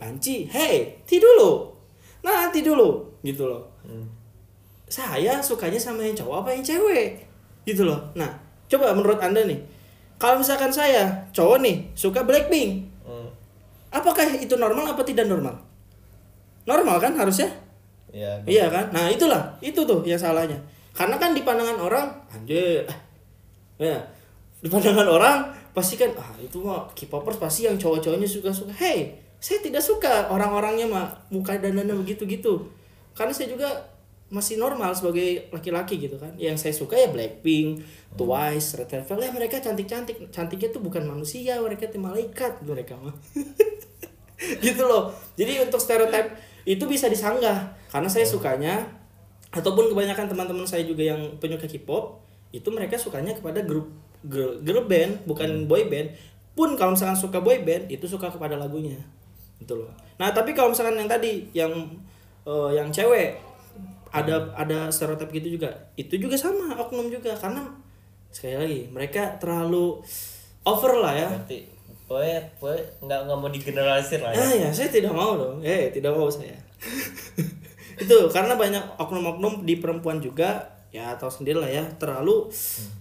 Panci 0.01 0.49
hey 0.51 1.05
ti 1.07 1.23
dulu 1.23 1.76
nah 1.76 1.76
nanti 2.31 2.63
dulu. 2.63 3.05
Gitu 3.23 3.45
loh. 3.47 3.63
Hmm. 3.87 4.07
saya 4.87 5.43
sukanya 5.43 5.79
sama 5.79 6.07
yang 6.07 6.15
cowok 6.15 6.47
apa 6.47 6.49
yang 6.55 6.63
cewek? 6.63 7.27
Gitu 7.67 7.83
loh. 7.83 7.99
Nah 8.15 8.31
coba 8.71 8.95
menurut 8.95 9.19
anda 9.19 9.43
nih. 9.43 9.59
Kalau 10.17 10.39
misalkan 10.39 10.71
saya 10.71 11.27
cowok 11.35 11.59
nih 11.63 11.77
suka 11.99 12.23
Blackpink. 12.23 12.87
Hmm. 13.07 13.31
apakah 13.91 14.27
itu 14.39 14.55
normal 14.59 14.95
apa 14.95 15.03
tidak 15.03 15.27
normal? 15.27 15.59
Normal 16.67 16.97
kan 16.99 17.15
harusnya? 17.15 17.47
Ya, 18.11 18.43
Iya 18.49 18.67
kan? 18.73 18.91
Nah 18.91 19.07
itulah, 19.13 19.55
itu 19.63 19.85
tuh 19.87 20.03
yang 20.03 20.19
salahnya. 20.19 20.59
Karena 20.97 21.21
kan 21.21 21.37
di 21.37 21.45
pandangan 21.45 21.77
orang, 21.77 22.07
anjir, 22.33 22.83
ya, 23.77 24.01
di 24.65 24.69
pandangan 24.73 25.05
orang 25.05 25.37
pasti 25.77 26.01
kan, 26.01 26.09
ah 26.17 26.33
itu 26.41 26.57
mah 26.65 26.89
K-popers 26.97 27.37
pasti 27.37 27.69
yang 27.69 27.77
cowok-cowoknya 27.77 28.25
suka-suka. 28.25 28.73
Hey, 28.73 29.13
saya 29.41 29.59
tidak 29.63 29.83
suka 29.85 30.33
orang-orangnya 30.33 30.87
mah 30.89 31.07
muka 31.31 31.57
dandannya 31.57 31.95
begitu-gitu. 32.03 32.69
Karena 33.17 33.33
saya 33.33 33.53
juga 33.53 33.69
masih 34.27 34.59
normal 34.59 34.91
sebagai 34.93 35.49
laki-laki 35.55 36.03
gitu 36.03 36.19
kan. 36.19 36.35
Yang 36.35 36.67
saya 36.67 36.75
suka 36.75 36.99
ya 36.99 37.09
Blackpink, 37.13 37.85
Twice, 38.19 38.75
Red 38.77 38.91
Velvet, 39.07 39.29
ya 39.29 39.31
mereka 39.33 39.57
cantik-cantik. 39.63 40.33
Cantiknya 40.35 40.69
tuh 40.75 40.83
bukan 40.83 41.07
manusia, 41.07 41.57
mereka 41.63 41.87
tuh 41.87 42.03
malaikat 42.03 42.61
mereka 42.67 42.99
mah. 42.99 43.15
gitu 44.65 44.85
loh 44.85 45.13
jadi 45.35 45.65
untuk 45.65 45.81
stereotip 45.81 46.37
itu 46.69 46.85
bisa 46.85 47.09
disanggah 47.09 47.73
karena 47.89 48.09
saya 48.11 48.27
sukanya 48.29 48.85
ataupun 49.55 49.89
kebanyakan 49.89 50.29
teman-teman 50.29 50.67
saya 50.69 50.85
juga 50.85 51.07
yang 51.07 51.41
penyuka 51.41 51.65
K-pop 51.65 52.21
itu 52.53 52.69
mereka 52.71 53.01
sukanya 53.01 53.33
kepada 53.33 53.65
grup 53.65 53.89
girl, 54.27 54.61
girl 54.61 54.85
band 54.85 55.25
bukan 55.25 55.65
boy 55.65 55.89
band 55.89 56.13
pun 56.53 56.77
kalau 56.77 56.97
misalkan 56.97 57.17
suka 57.17 57.41
boy 57.41 57.65
band 57.65 57.89
itu 57.89 58.05
suka 58.05 58.29
kepada 58.29 58.61
lagunya 58.61 59.01
gitu 59.63 59.85
loh 59.85 59.91
nah 60.17 60.33
tapi 60.33 60.57
kalau 60.57 60.73
misalkan 60.73 60.97
yang 60.97 61.11
tadi 61.11 61.47
yang 61.53 61.73
eh, 62.49 62.71
yang 62.77 62.89
cewek 62.89 63.37
ada 64.15 64.49
ada 64.57 64.89
stereotip 64.89 65.29
gitu 65.29 65.61
juga 65.61 65.71
itu 65.99 66.17
juga 66.17 66.39
sama 66.39 66.73
oknum 66.81 67.13
juga 67.13 67.37
karena 67.37 67.69
sekali 68.33 68.57
lagi 68.57 68.81
mereka 68.89 69.37
terlalu 69.37 70.01
over 70.67 70.93
lah 70.99 71.15
ya 71.15 71.29
Berarti 71.31 71.77
pokoknya, 72.07 72.41
pokoknya 72.59 72.83
nggak 73.03 73.21
nggak 73.27 73.39
mau 73.39 73.51
digeneralisir 73.51 74.21
lah 74.23 74.31
ya. 74.31 74.39
Ah 74.39 74.53
ya, 74.55 74.69
saya 74.71 74.89
tidak 74.95 75.11
mau 75.11 75.35
dong. 75.35 75.59
Eh, 75.63 75.91
tidak 75.91 76.15
mau 76.15 76.31
saya. 76.31 76.55
itu 78.03 78.17
karena 78.29 78.55
banyak 78.55 78.85
oknum-oknum 79.01 79.65
di 79.65 79.81
perempuan 79.81 80.21
juga 80.21 80.69
ya 80.93 81.17
atau 81.17 81.33
sendiri 81.33 81.57
lah 81.57 81.71
ya 81.73 81.85
terlalu 81.97 82.47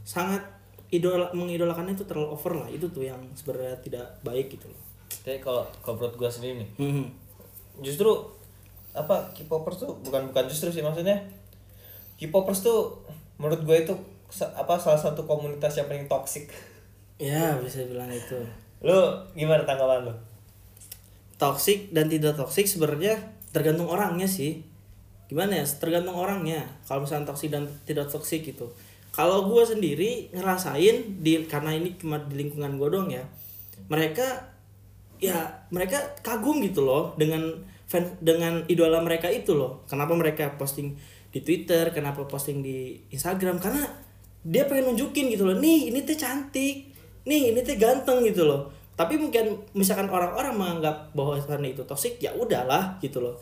sangat 0.08 0.40
idola 0.88 1.28
mengidolakan 1.36 1.92
itu 1.92 2.08
terlalu 2.08 2.32
over 2.32 2.54
lah 2.64 2.68
itu 2.72 2.88
tuh 2.88 3.04
yang 3.04 3.20
sebenarnya 3.36 3.76
tidak 3.84 4.08
baik 4.24 4.56
gitu 4.56 4.72
loh. 4.72 4.82
Tapi 5.26 5.42
kalau 5.42 5.66
kalau 5.82 5.98
menurut 5.98 6.16
gue 6.22 6.30
sendiri 6.30 6.62
nih, 6.62 6.70
Hmm. 6.78 7.10
justru 7.82 8.14
apa 8.94 9.34
K-popers 9.34 9.82
tuh 9.82 9.92
bukan 10.06 10.30
bukan 10.30 10.46
justru 10.46 10.70
sih 10.70 10.86
maksudnya 10.86 11.18
K-popers 12.22 12.62
tuh 12.62 13.02
menurut 13.42 13.66
gue 13.66 13.78
itu 13.84 13.94
apa 14.54 14.78
salah 14.78 15.02
satu 15.02 15.26
komunitas 15.26 15.76
yang 15.76 15.90
paling 15.90 16.06
toksik. 16.06 16.48
Ya 17.18 17.58
bisa 17.58 17.84
bilang 17.90 18.08
itu. 18.08 18.38
Lu 18.86 18.96
gimana 19.34 19.66
tanggapan 19.66 20.08
lu? 20.08 20.14
Toxic 21.36 21.92
dan 21.92 22.08
tidak 22.08 22.40
toxic 22.40 22.70
sebenarnya 22.70 23.20
tergantung 23.52 23.90
orangnya 23.92 24.30
sih. 24.30 24.64
Gimana 25.28 25.60
ya? 25.60 25.66
Tergantung 25.66 26.16
orangnya. 26.16 26.64
Kalau 26.88 27.04
misalnya 27.04 27.28
toxic 27.28 27.50
dan 27.52 27.68
tidak 27.84 28.08
toxic 28.08 28.46
gitu. 28.46 28.72
Kalau 29.12 29.48
gue 29.52 29.64
sendiri 29.64 30.32
ngerasain 30.32 31.24
di 31.24 31.44
karena 31.48 31.72
ini 31.76 31.96
cuma 32.00 32.20
di 32.24 32.40
lingkungan 32.40 32.78
gue 32.80 32.90
dong 32.92 33.08
ya. 33.12 33.24
Mereka 33.92 34.55
ya 35.20 35.68
mereka 35.72 36.16
kagum 36.22 36.60
gitu 36.62 36.84
loh 36.84 37.16
dengan 37.16 37.42
fan 37.86 38.18
dengan 38.20 38.66
idola 38.66 39.00
mereka 39.02 39.30
itu 39.30 39.54
loh. 39.54 39.86
Kenapa 39.86 40.18
mereka 40.18 40.54
posting 40.58 40.98
di 41.30 41.40
Twitter, 41.44 41.94
kenapa 41.94 42.26
posting 42.26 42.64
di 42.66 42.98
Instagram? 43.14 43.62
Karena 43.62 43.84
dia 44.46 44.70
pengen 44.70 44.94
nunjukin 44.94 45.34
gitu 45.34 45.46
loh. 45.46 45.58
Nih, 45.58 45.90
ini 45.90 46.06
teh 46.06 46.18
cantik. 46.18 46.94
Nih, 47.26 47.54
ini 47.54 47.60
teh 47.66 47.78
ganteng 47.82 48.22
gitu 48.22 48.46
loh. 48.46 48.70
Tapi 48.96 49.20
mungkin 49.20 49.60
misalkan 49.76 50.08
orang-orang 50.08 50.56
menganggap 50.56 51.12
bahwa 51.12 51.36
itu 51.66 51.84
toksik, 51.84 52.22
ya 52.22 52.32
udahlah 52.32 52.96
gitu 53.04 53.20
loh. 53.20 53.36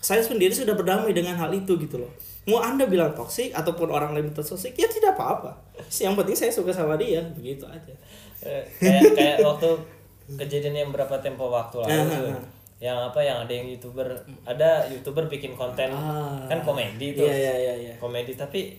Saya 0.00 0.24
sendiri 0.24 0.54
sudah 0.54 0.72
berdamai 0.78 1.12
dengan 1.12 1.36
hal 1.36 1.52
itu 1.52 1.76
gitu 1.76 2.00
loh. 2.00 2.12
Mau 2.48 2.62
Anda 2.62 2.88
bilang 2.88 3.12
toksik 3.12 3.52
ataupun 3.52 3.90
orang 3.90 4.16
lain 4.16 4.30
bilang 4.30 4.38
toksik, 4.38 4.72
ya 4.78 4.86
tidak 4.88 5.18
apa-apa. 5.18 5.50
Yang 5.90 6.14
penting 6.22 6.36
saya 6.36 6.52
suka 6.54 6.72
sama 6.72 6.94
dia, 6.96 7.20
begitu 7.34 7.66
aja. 7.68 7.92
Eh, 8.40 8.64
kayak 8.80 9.12
kayak 9.12 9.36
waktu 9.44 9.76
kejadian 10.32 10.74
yang 10.76 10.90
berapa 10.90 11.18
tempo 11.18 11.48
waktu 11.48 11.78
lalu 11.78 11.90
Nah, 11.90 12.04
tuh. 12.04 12.10
nah, 12.24 12.32
nah. 12.32 12.42
yang 12.78 12.98
apa 13.02 13.20
yang 13.20 13.36
ada 13.38 13.52
yang 13.52 13.66
youtuber 13.66 14.06
ada 14.42 14.68
youtuber 14.86 15.26
bikin 15.26 15.52
konten 15.52 15.88
Ah. 15.88 16.40
kan 16.44 16.60
komedi 16.60 17.12
tuh 17.12 17.22
Iya, 17.22 17.34
iya, 17.34 17.54
iya, 17.56 17.74
iya. 17.82 17.94
komedi 17.96 18.32
tapi 18.32 18.78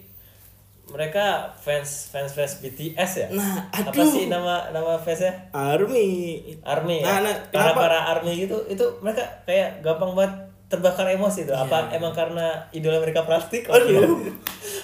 mereka 0.88 1.24
fans 1.55 2.10
fans 2.10 2.31
fans 2.31 2.60
BTS 2.60 3.12
ya 3.17 3.27
Nah, 3.31 3.63
apa 3.70 3.93
aduh. 3.93 4.03
sih 4.03 4.25
nama 4.25 4.67
nama 4.70 4.96
fansnya 4.96 5.31
Army. 5.51 6.41
army 6.62 7.00
Nah, 7.00 7.22
ya? 7.22 7.24
nah, 7.24 7.36
para 7.48 7.72
kenapa? 7.72 7.79
para 7.79 8.00
army 8.12 8.34
gitu 8.39 8.58
itu 8.67 8.84
mereka 9.00 9.24
kayak 9.43 9.79
gampang 9.79 10.12
banget 10.13 10.34
terbakar 10.67 11.03
emosi 11.05 11.43
tuh 11.46 11.53
apa 11.53 11.91
emang 11.91 12.12
karena 12.12 12.48
idola 12.70 12.98
mereka 12.98 13.22
plastik 13.22 13.63
Iya. 13.63 13.75
Aduh. 13.77 14.20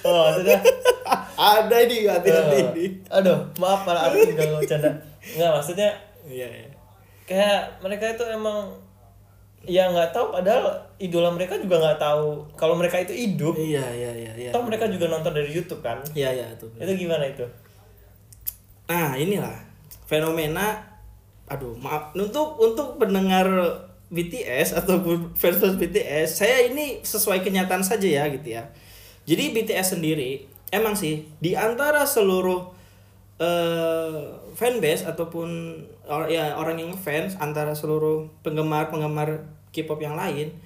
oh 0.04 0.20
maksudnya 0.26 0.60
Ada 1.38 1.86
ini 1.86 2.02
hati-hati 2.04 2.56
eh, 2.56 2.66
ini. 2.68 2.86
aduh 3.10 3.38
maaf 3.58 3.82
para 3.82 4.06
army 4.06 4.32
kalau 4.32 4.58
bercanda 4.58 4.90
nggak 5.28 5.52
maksudnya 5.52 5.90
Iya, 6.28 6.48
iya. 6.48 6.70
kayak 7.28 7.80
mereka 7.80 8.16
itu 8.16 8.24
emang 8.28 8.72
ya 9.68 9.90
nggak 9.92 10.16
tahu 10.16 10.32
padahal 10.32 10.80
idola 10.96 11.28
mereka 11.34 11.60
juga 11.60 11.76
nggak 11.82 12.00
tahu 12.00 12.46
kalau 12.56 12.76
mereka 12.80 13.02
itu 13.04 13.12
hidup 13.12 13.56
Iya, 13.58 13.84
iya, 13.92 14.12
iya, 14.16 14.32
iya. 14.38 14.52
toh 14.56 14.64
mereka 14.64 14.88
juga 14.88 15.12
nonton 15.12 15.34
dari 15.34 15.52
YouTube 15.52 15.84
kan 15.84 16.00
Iya, 16.16 16.32
iya, 16.32 16.48
tuh. 16.56 16.72
itu 16.78 17.08
gimana 17.08 17.28
itu 17.28 17.44
Nah, 18.88 19.20
inilah 19.20 19.56
fenomena 20.08 20.80
aduh, 21.48 21.76
maaf 21.80 22.16
untuk 22.16 22.60
untuk 22.60 23.00
pendengar 23.00 23.48
BTS 24.08 24.80
ataupun 24.80 25.36
fans 25.36 25.60
BTS, 25.60 26.40
saya 26.44 26.64
ini 26.72 27.04
sesuai 27.04 27.44
kenyataan 27.44 27.84
saja 27.84 28.08
ya 28.08 28.24
gitu 28.32 28.56
ya. 28.56 28.64
Jadi 29.28 29.52
BTS 29.52 30.00
sendiri 30.00 30.48
emang 30.72 30.96
sih 30.96 31.28
di 31.44 31.56
antara 31.60 32.08
seluruh 32.08 32.72
eh 33.38 34.18
fanbase 34.58 35.06
ataupun 35.06 35.78
or, 36.10 36.26
ya 36.26 36.58
orang 36.58 36.82
yang 36.82 36.92
fans 36.98 37.38
antara 37.38 37.78
seluruh 37.78 38.26
penggemar-penggemar 38.42 39.46
K-pop 39.70 40.02
yang 40.02 40.18
lain 40.18 40.58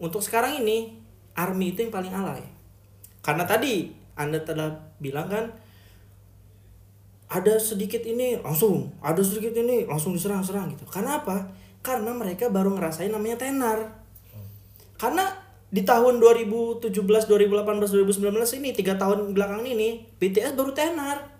untuk 0.00 0.24
sekarang 0.24 0.64
ini 0.64 0.96
ARMY 1.36 1.76
itu 1.76 1.84
yang 1.84 1.92
paling 1.92 2.12
alay. 2.16 2.40
Karena 3.20 3.44
tadi 3.44 3.92
Anda 4.16 4.40
telah 4.40 4.72
bilang 4.96 5.28
kan 5.28 5.44
ada 7.26 7.58
sedikit 7.58 8.00
ini 8.06 8.38
langsung, 8.40 8.94
ada 9.02 9.20
sedikit 9.20 9.52
ini 9.58 9.84
langsung 9.84 10.16
diserang-serang 10.16 10.72
gitu. 10.72 10.88
Karena 10.88 11.20
apa? 11.20 11.52
Karena 11.84 12.14
mereka 12.16 12.48
baru 12.48 12.72
ngerasain 12.72 13.12
namanya 13.12 13.36
tenar. 13.36 14.06
Karena 14.96 15.28
di 15.68 15.84
tahun 15.84 16.22
2017, 16.22 16.88
2018, 16.88 17.28
2019 17.28 18.58
ini 18.62 18.68
tiga 18.72 18.96
tahun 18.96 19.36
belakangan 19.36 19.66
ini 19.66 20.06
BTS 20.16 20.56
baru 20.56 20.72
tenar. 20.72 21.35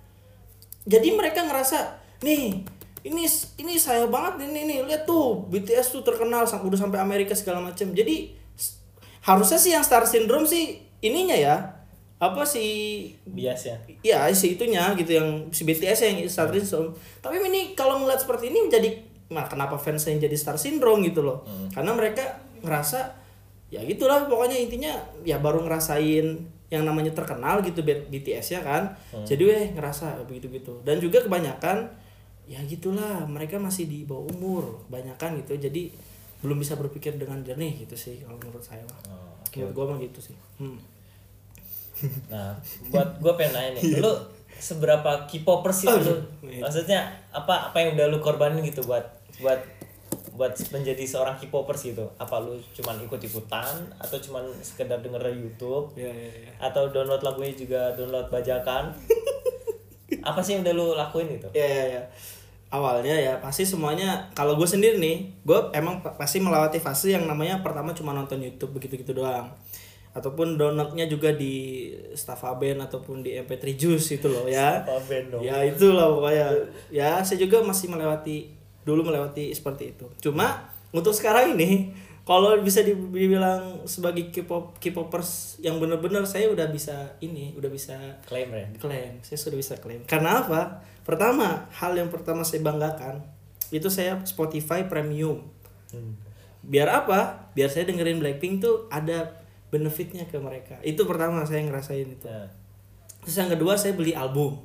Jadi 0.86 1.08
mereka 1.12 1.42
ngerasa 1.42 1.98
nih 2.22 2.62
ini 3.06 3.22
ini 3.58 3.74
saya 3.78 4.06
banget 4.06 4.46
ini 4.46 4.66
nih 4.70 4.78
lihat 4.86 5.02
tuh 5.06 5.46
BTS 5.50 5.94
tuh 5.94 6.02
terkenal 6.06 6.46
udah 6.46 6.78
sampai 6.78 7.02
Amerika 7.02 7.34
segala 7.34 7.58
macam. 7.58 7.90
Jadi 7.90 8.34
harusnya 9.26 9.58
sih 9.58 9.74
yang 9.74 9.82
star 9.82 10.06
syndrome 10.06 10.46
sih 10.46 10.78
ininya 11.02 11.34
ya 11.34 11.76
apa 12.16 12.48
sih 12.48 13.12
bias 13.28 13.68
ya? 13.68 13.76
Ya 14.00 14.18
si 14.32 14.56
itunya 14.56 14.96
gitu 14.96 15.20
yang 15.20 15.52
si 15.52 15.68
BTS 15.68 16.00
yang 16.08 16.16
Star 16.32 16.48
Syndrome. 16.48 16.96
Tapi 17.20 17.36
ini 17.44 17.76
kalau 17.76 18.00
ngeliat 18.00 18.24
seperti 18.24 18.48
ini 18.48 18.64
menjadi 18.64 19.04
nah 19.28 19.44
kenapa 19.44 19.76
fans 19.76 20.08
yang 20.08 20.22
jadi 20.22 20.32
Star 20.32 20.56
Syndrome 20.56 21.04
gitu 21.04 21.20
loh. 21.20 21.44
Karena 21.76 21.92
mereka 21.92 22.40
ngerasa 22.64 23.12
ya 23.68 23.84
gitulah 23.84 24.24
pokoknya 24.24 24.56
intinya 24.56 24.96
ya 25.28 25.36
baru 25.36 25.60
ngerasain 25.68 26.55
yang 26.66 26.82
namanya 26.82 27.14
terkenal 27.14 27.62
gitu 27.62 27.82
BTS 27.86 28.58
ya 28.58 28.60
kan. 28.62 28.90
Jadi 29.22 29.42
weh 29.46 29.64
ngerasa 29.74 30.22
begitu 30.26 30.50
gitu 30.50 30.82
dan 30.82 30.98
juga 30.98 31.22
kebanyakan 31.22 31.86
ya 32.46 32.62
gitulah 32.62 33.26
mereka 33.26 33.58
masih 33.58 33.90
di 33.90 34.06
bawah 34.06 34.26
umur 34.34 34.82
kebanyakan 34.90 35.42
gitu. 35.42 35.58
Jadi 35.58 35.90
belum 36.44 36.60
bisa 36.60 36.76
berpikir 36.76 37.16
dengan 37.16 37.42
jernih 37.42 37.86
gitu 37.86 37.96
sih 37.96 38.22
kalau 38.22 38.38
menurut 38.38 38.62
saya 38.62 38.82
mah. 38.86 39.00
Oh, 39.10 39.34
menurut 39.56 39.72
gua 39.72 39.84
mah 39.94 39.98
gitu 40.02 40.20
sih. 40.20 40.36
Hmm. 40.58 40.78
nah 42.32 42.52
buat 42.92 43.16
gue 43.20 43.32
pengen 43.40 43.52
nanya 43.56 43.70
nih 43.80 44.04
lu 44.04 44.12
seberapa 44.56 45.28
K-popers 45.28 45.84
sih 45.84 45.88
lu 45.88 46.00
Aduh. 46.00 46.20
maksudnya 46.60 47.12
apa 47.32 47.72
apa 47.72 47.76
yang 47.80 47.96
udah 47.96 48.06
lu 48.08 48.18
korbanin 48.20 48.64
gitu 48.64 48.84
buat 48.84 49.04
buat 49.40 49.60
buat 50.36 50.52
menjadi 50.70 51.00
seorang 51.02 51.34
K-popers 51.36 51.82
gitu. 51.86 52.04
Apa 52.14 52.38
lu 52.38 52.54
cuman 52.72 53.00
ikut 53.00 53.18
ikutan 53.18 53.64
atau 53.96 54.16
cuman 54.16 54.44
sekedar 54.60 55.00
denger 55.00 55.18
dari 55.18 55.40
YouTube? 55.40 55.96
Ya 55.96 56.06
ya 56.06 56.30
ya 56.30 56.52
atau 56.62 56.88
download 56.88 57.20
lagunya 57.20 57.52
juga 57.52 57.90
download 57.92 58.28
bajakan? 58.28 58.92
Apa 60.22 60.38
sih 60.38 60.54
yang 60.54 60.62
udah 60.62 60.74
lu 60.74 60.86
lakuin 60.94 61.26
itu 61.32 61.48
Ya 61.50 61.66
ya 61.66 61.84
ya. 61.98 62.02
Awalnya 62.66 63.14
ya 63.14 63.32
pasti 63.38 63.62
semuanya 63.62 64.26
kalau 64.32 64.54
gue 64.54 64.66
sendiri 64.66 64.98
nih, 64.98 65.30
gue 65.42 65.58
emang 65.72 66.02
pa- 66.02 66.12
pasti 66.12 66.38
melewati 66.38 66.76
fase 66.76 67.14
yang 67.14 67.24
namanya 67.24 67.62
pertama 67.62 67.90
cuma 67.90 68.10
nonton 68.10 68.38
YouTube 68.38 68.76
begitu-gitu 68.76 69.14
doang. 69.14 69.50
ataupun 70.12 70.56
downloadnya 70.56 71.04
juga 71.04 71.28
di 71.30 71.92
Staffaben 72.16 72.80
ataupun 72.80 73.20
di 73.20 73.36
MP3 73.36 73.76
Juice 73.76 74.16
itu 74.16 74.24
loh 74.26 74.48
ya. 74.48 74.80
Band 74.80 75.28
dong? 75.28 75.44
ya 75.44 75.60
itulah 75.60 76.08
pokoknya. 76.08 76.48
Ya 76.88 77.20
saya 77.20 77.36
juga 77.36 77.60
masih 77.60 77.92
melewati 77.92 78.55
dulu 78.86 79.02
melewati 79.02 79.50
seperti 79.50 79.98
itu. 79.98 80.06
Cuma 80.22 80.70
untuk 80.94 81.10
sekarang 81.10 81.58
ini 81.58 81.90
kalau 82.26 82.58
bisa 82.62 82.82
dibilang 82.82 83.86
sebagai 83.86 84.30
K-pop 84.30 84.78
K-popers 84.78 85.62
yang 85.62 85.82
bener-bener 85.82 86.22
saya 86.26 86.50
udah 86.50 86.70
bisa 86.70 87.18
ini 87.22 87.54
udah 87.54 87.70
bisa 87.70 87.98
Klaim 88.26 88.50
ya. 88.50 88.66
klaim 88.78 89.22
saya 89.22 89.38
sudah 89.38 89.58
bisa 89.58 89.74
klaim 89.78 90.02
karena 90.06 90.42
apa? 90.42 90.82
Pertama 91.06 91.70
hal 91.70 91.94
yang 91.94 92.10
pertama 92.10 92.42
saya 92.42 92.66
banggakan 92.66 93.22
itu 93.74 93.90
saya 93.90 94.22
Spotify 94.22 94.86
Premium. 94.86 95.42
Hmm. 95.94 96.18
biar 96.66 96.90
apa? 96.90 97.50
Biar 97.54 97.70
saya 97.70 97.86
dengerin 97.86 98.18
Blackpink 98.18 98.58
tuh 98.58 98.90
ada 98.90 99.38
benefitnya 99.70 100.26
ke 100.26 100.34
mereka. 100.42 100.82
Itu 100.82 101.06
pertama 101.06 101.46
saya 101.46 101.62
ngerasain 101.62 102.10
itu. 102.10 102.26
Nah, 102.26 102.50
terus 103.22 103.38
yang 103.38 103.50
kedua 103.54 103.78
saya 103.78 103.94
beli 103.94 104.18
album. 104.18 104.58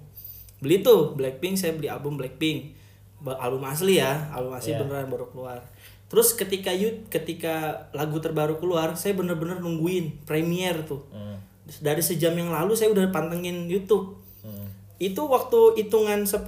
Beli 0.65 0.81
tuh 0.81 1.13
Blackpink 1.13 1.61
saya 1.61 1.77
beli 1.77 1.93
album 1.93 2.17
Blackpink 2.17 2.80
album 3.23 3.61
asli 3.63 3.97
ya 3.97 4.29
album 4.29 4.51
asli 4.51 4.73
Iya. 4.73 4.79
beneran 4.81 5.07
baru 5.07 5.25
keluar. 5.27 5.59
Terus 6.05 6.33
ketika 6.33 6.69
you 6.69 7.05
ketika 7.07 7.53
lagu 7.91 8.17
terbaru 8.17 8.57
keluar 8.57 8.93
saya 8.93 9.13
bener-bener 9.13 9.57
nungguin 9.57 10.23
premiere 10.23 10.83
tuh. 10.83 11.05
Hmm. 11.09 11.37
dari 11.79 12.03
sejam 12.03 12.35
yang 12.35 12.51
lalu 12.51 12.75
saya 12.75 12.91
udah 12.91 13.07
pantengin 13.09 13.65
YouTube. 13.65 14.19
Hmm. 14.41 14.67
itu 14.97 15.21
waktu 15.21 15.59
hitungan 15.77 16.25
10 16.25 16.43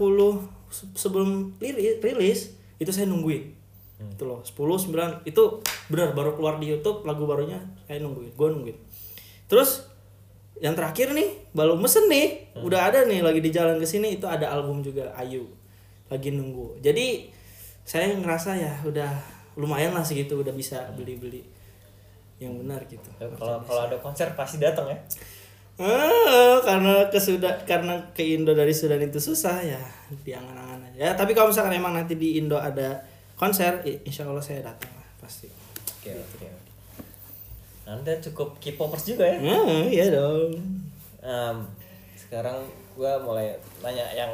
se- 0.67 0.89
sebelum 0.93 1.55
rilis 1.99 2.51
itu 2.75 2.89
saya 2.89 3.05
nungguin. 3.05 3.53
Itu 4.03 4.25
loh 4.25 4.43
10 4.43 4.51
9 4.83 5.23
itu 5.23 5.43
benar 5.87 6.11
baru 6.11 6.33
keluar 6.33 6.57
di 6.57 6.67
YouTube 6.67 7.01
lagu 7.03 7.23
barunya 7.23 7.57
saya 7.83 7.97
nungguin 7.99 8.29
gue 8.31 8.47
nungguin. 8.49 8.77
Terus 9.47 9.87
yang 10.55 10.75
terakhir 10.75 11.11
nih 11.11 11.49
baru 11.51 11.75
mesen 11.75 12.05
nih 12.05 12.51
udah 12.57 12.79
ada 12.83 12.99
nih 13.03 13.19
lagi 13.19 13.39
di 13.39 13.49
jalan 13.49 13.77
ke 13.77 13.85
sini 13.85 14.13
itu 14.13 14.25
ada 14.25 14.47
album 14.49 14.79
juga 14.79 15.11
Ayu 15.13 15.47
lagi 16.13 16.29
nunggu 16.29 16.77
jadi 16.85 17.25
saya 17.83 18.13
ngerasa 18.15 18.55
ya 18.55 18.73
udah 18.85 19.11
lumayan 19.57 19.91
lah 19.93 20.05
segitu 20.05 20.39
udah 20.39 20.53
bisa 20.53 20.93
beli-beli 20.95 21.43
yang 22.41 22.53
benar 22.61 22.81
gitu 22.89 23.05
Ya, 23.21 23.27
Kalau 23.37 23.61
kalau 23.63 23.81
ada 23.87 23.97
konser 24.01 24.33
pasti 24.33 24.57
datang 24.59 24.89
ya. 24.89 24.99
Ah, 25.73 26.61
karena 26.61 27.09
ke 27.09 27.17
Sudan 27.17 27.57
karena 27.65 27.97
ke 28.13 28.21
Indo 28.21 28.53
dari 28.53 28.69
Sudan 28.69 29.01
itu 29.01 29.17
susah 29.17 29.57
ya 29.65 29.81
diangan-angan 30.21 30.93
aja. 30.93 30.97
Ya, 30.97 31.09
tapi 31.17 31.33
kalau 31.33 31.49
misalkan 31.49 31.73
emang 31.73 31.97
nanti 31.97 32.13
di 32.13 32.37
Indo 32.37 32.61
ada 32.61 33.01
konser, 33.33 33.81
insya 34.05 34.29
Allah 34.29 34.45
saya 34.45 34.61
datang 34.61 34.93
lah 34.93 35.07
pasti. 35.17 35.49
Oke 35.97 36.13
oke. 36.13 36.45
Anda 37.89 38.21
cukup 38.21 38.61
K-popers 38.61 39.17
juga 39.17 39.25
ya. 39.25 39.37
Ah, 39.41 39.85
iya 39.89 40.05
dong. 40.13 40.61
Em, 41.25 41.57
sekarang 42.13 42.61
gua 42.93 43.17
mulai 43.25 43.57
nanya 43.81 44.05
yang 44.13 44.29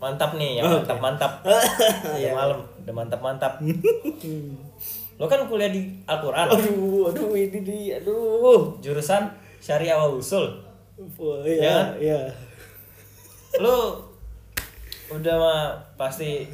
mantap 0.00 0.34
nih, 0.34 0.58
yang 0.58 0.64
Oke. 0.66 0.80
mantap-mantap. 0.82 1.32
Udah 2.16 2.32
malam, 2.32 2.58
udah 2.80 2.94
mantap-mantap. 2.96 3.52
Lo 5.20 5.28
kan 5.28 5.44
kuliah 5.44 5.68
di 5.68 5.84
Al-Qur'an. 6.04 6.48
Aduh, 6.48 7.12
aduh 7.12 7.36
ini 7.36 7.60
dia, 7.60 8.00
aduh. 8.00 8.72
Jurusan 8.80 9.28
Syariah 9.60 9.94
wa 9.94 10.08
Usul. 10.08 10.48
Ya 10.96 11.44
iya, 11.44 11.68
kan? 11.70 11.86
iya. 12.00 12.20
Lo 13.56 14.00
udah 15.10 15.36
mah 15.36 15.60
pasti 15.94 16.48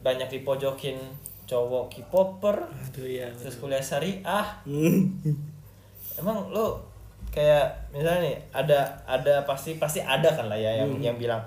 banyak 0.00 0.28
dipojokin 0.30 1.00
cowok 1.44 1.88
K-popper, 1.88 2.56
Aduh 2.68 3.08
ya. 3.08 3.28
terus 3.32 3.56
kuliah 3.56 3.80
syariah. 3.80 4.44
Emang 6.20 6.50
lo 6.50 6.84
kayak 7.28 7.72
misalnya 7.88 8.24
nih 8.24 8.36
ada 8.50 8.80
ada 9.04 9.44
pasti 9.44 9.76
pasti 9.76 10.00
ada 10.00 10.26
kan 10.28 10.48
lah 10.48 10.56
ya 10.56 10.80
yang 10.80 10.90
Hmm. 10.90 11.04
yang 11.04 11.16
bilang 11.16 11.40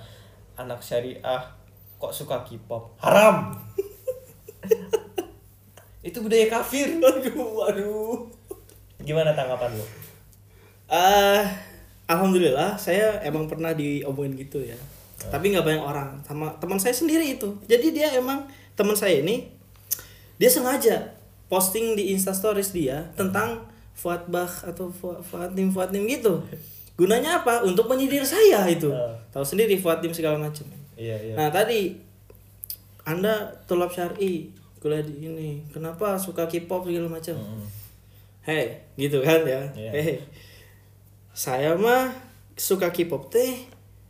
anak 0.54 0.80
syariah 0.80 1.42
kok 1.96 2.12
suka 2.12 2.42
K-pop 2.42 2.98
haram 2.98 3.52
itu 6.02 6.18
budaya 6.18 6.48
kafir 6.48 6.98
Aduh, 6.98 7.62
aduh. 7.64 8.16
gimana 9.00 9.32
tanggapan 9.32 9.72
lo 9.74 9.86
Ah, 10.86 11.42
alhamdulillah 12.06 12.76
saya 12.76 13.16
emang 13.24 13.48
pernah 13.48 13.72
diomongin 13.72 14.36
gitu 14.36 14.60
ya. 14.60 14.76
Tapi 15.24 15.56
nggak 15.56 15.64
banyak 15.64 15.80
orang 15.80 16.20
sama 16.20 16.52
teman 16.60 16.76
saya 16.76 16.92
sendiri 16.92 17.32
itu. 17.32 17.48
Jadi 17.64 17.96
dia 17.96 18.12
emang 18.12 18.44
teman 18.76 18.92
saya 18.92 19.24
ini 19.24 19.48
dia 20.36 20.52
sengaja 20.52 21.16
posting 21.48 21.96
di 21.96 22.12
Insta 22.12 22.36
Stories 22.36 22.76
dia 22.76 23.08
tentang 23.16 23.72
Fuad 23.96 24.28
Bach 24.28 24.68
atau 24.68 24.92
Fu- 24.92 25.16
Fuadim 25.24 25.72
Fuadim 25.72 26.04
gitu. 26.04 26.44
Gunanya 26.96 27.42
apa? 27.42 27.62
Untuk 27.62 27.88
menyindir 27.88 28.22
saya 28.22 28.68
itu. 28.68 28.92
Ah. 28.92 29.16
Tahu 29.32 29.44
sendiri 29.44 29.76
Fuadim 29.76 30.12
segala 30.12 30.38
macam. 30.38 30.66
iya 30.96 31.18
iya 31.18 31.34
Nah 31.34 31.50
tadi 31.50 31.98
Anda 33.02 33.50
tulap 33.66 33.90
syari 33.90 34.52
kuliah 34.78 35.02
di 35.02 35.14
ini. 35.22 35.62
Kenapa 35.70 36.18
suka 36.18 36.46
K-pop 36.46 36.86
segala 36.86 37.10
macam? 37.10 37.34
Mm-mm. 37.38 37.66
Hei, 38.42 38.74
gitu 38.98 39.22
kan 39.22 39.42
ya. 39.42 39.62
Iya. 39.74 39.90
Hei. 39.94 40.18
Saya 41.32 41.74
mah 41.74 42.12
suka 42.54 42.90
K-pop 42.90 43.30
teh 43.30 43.66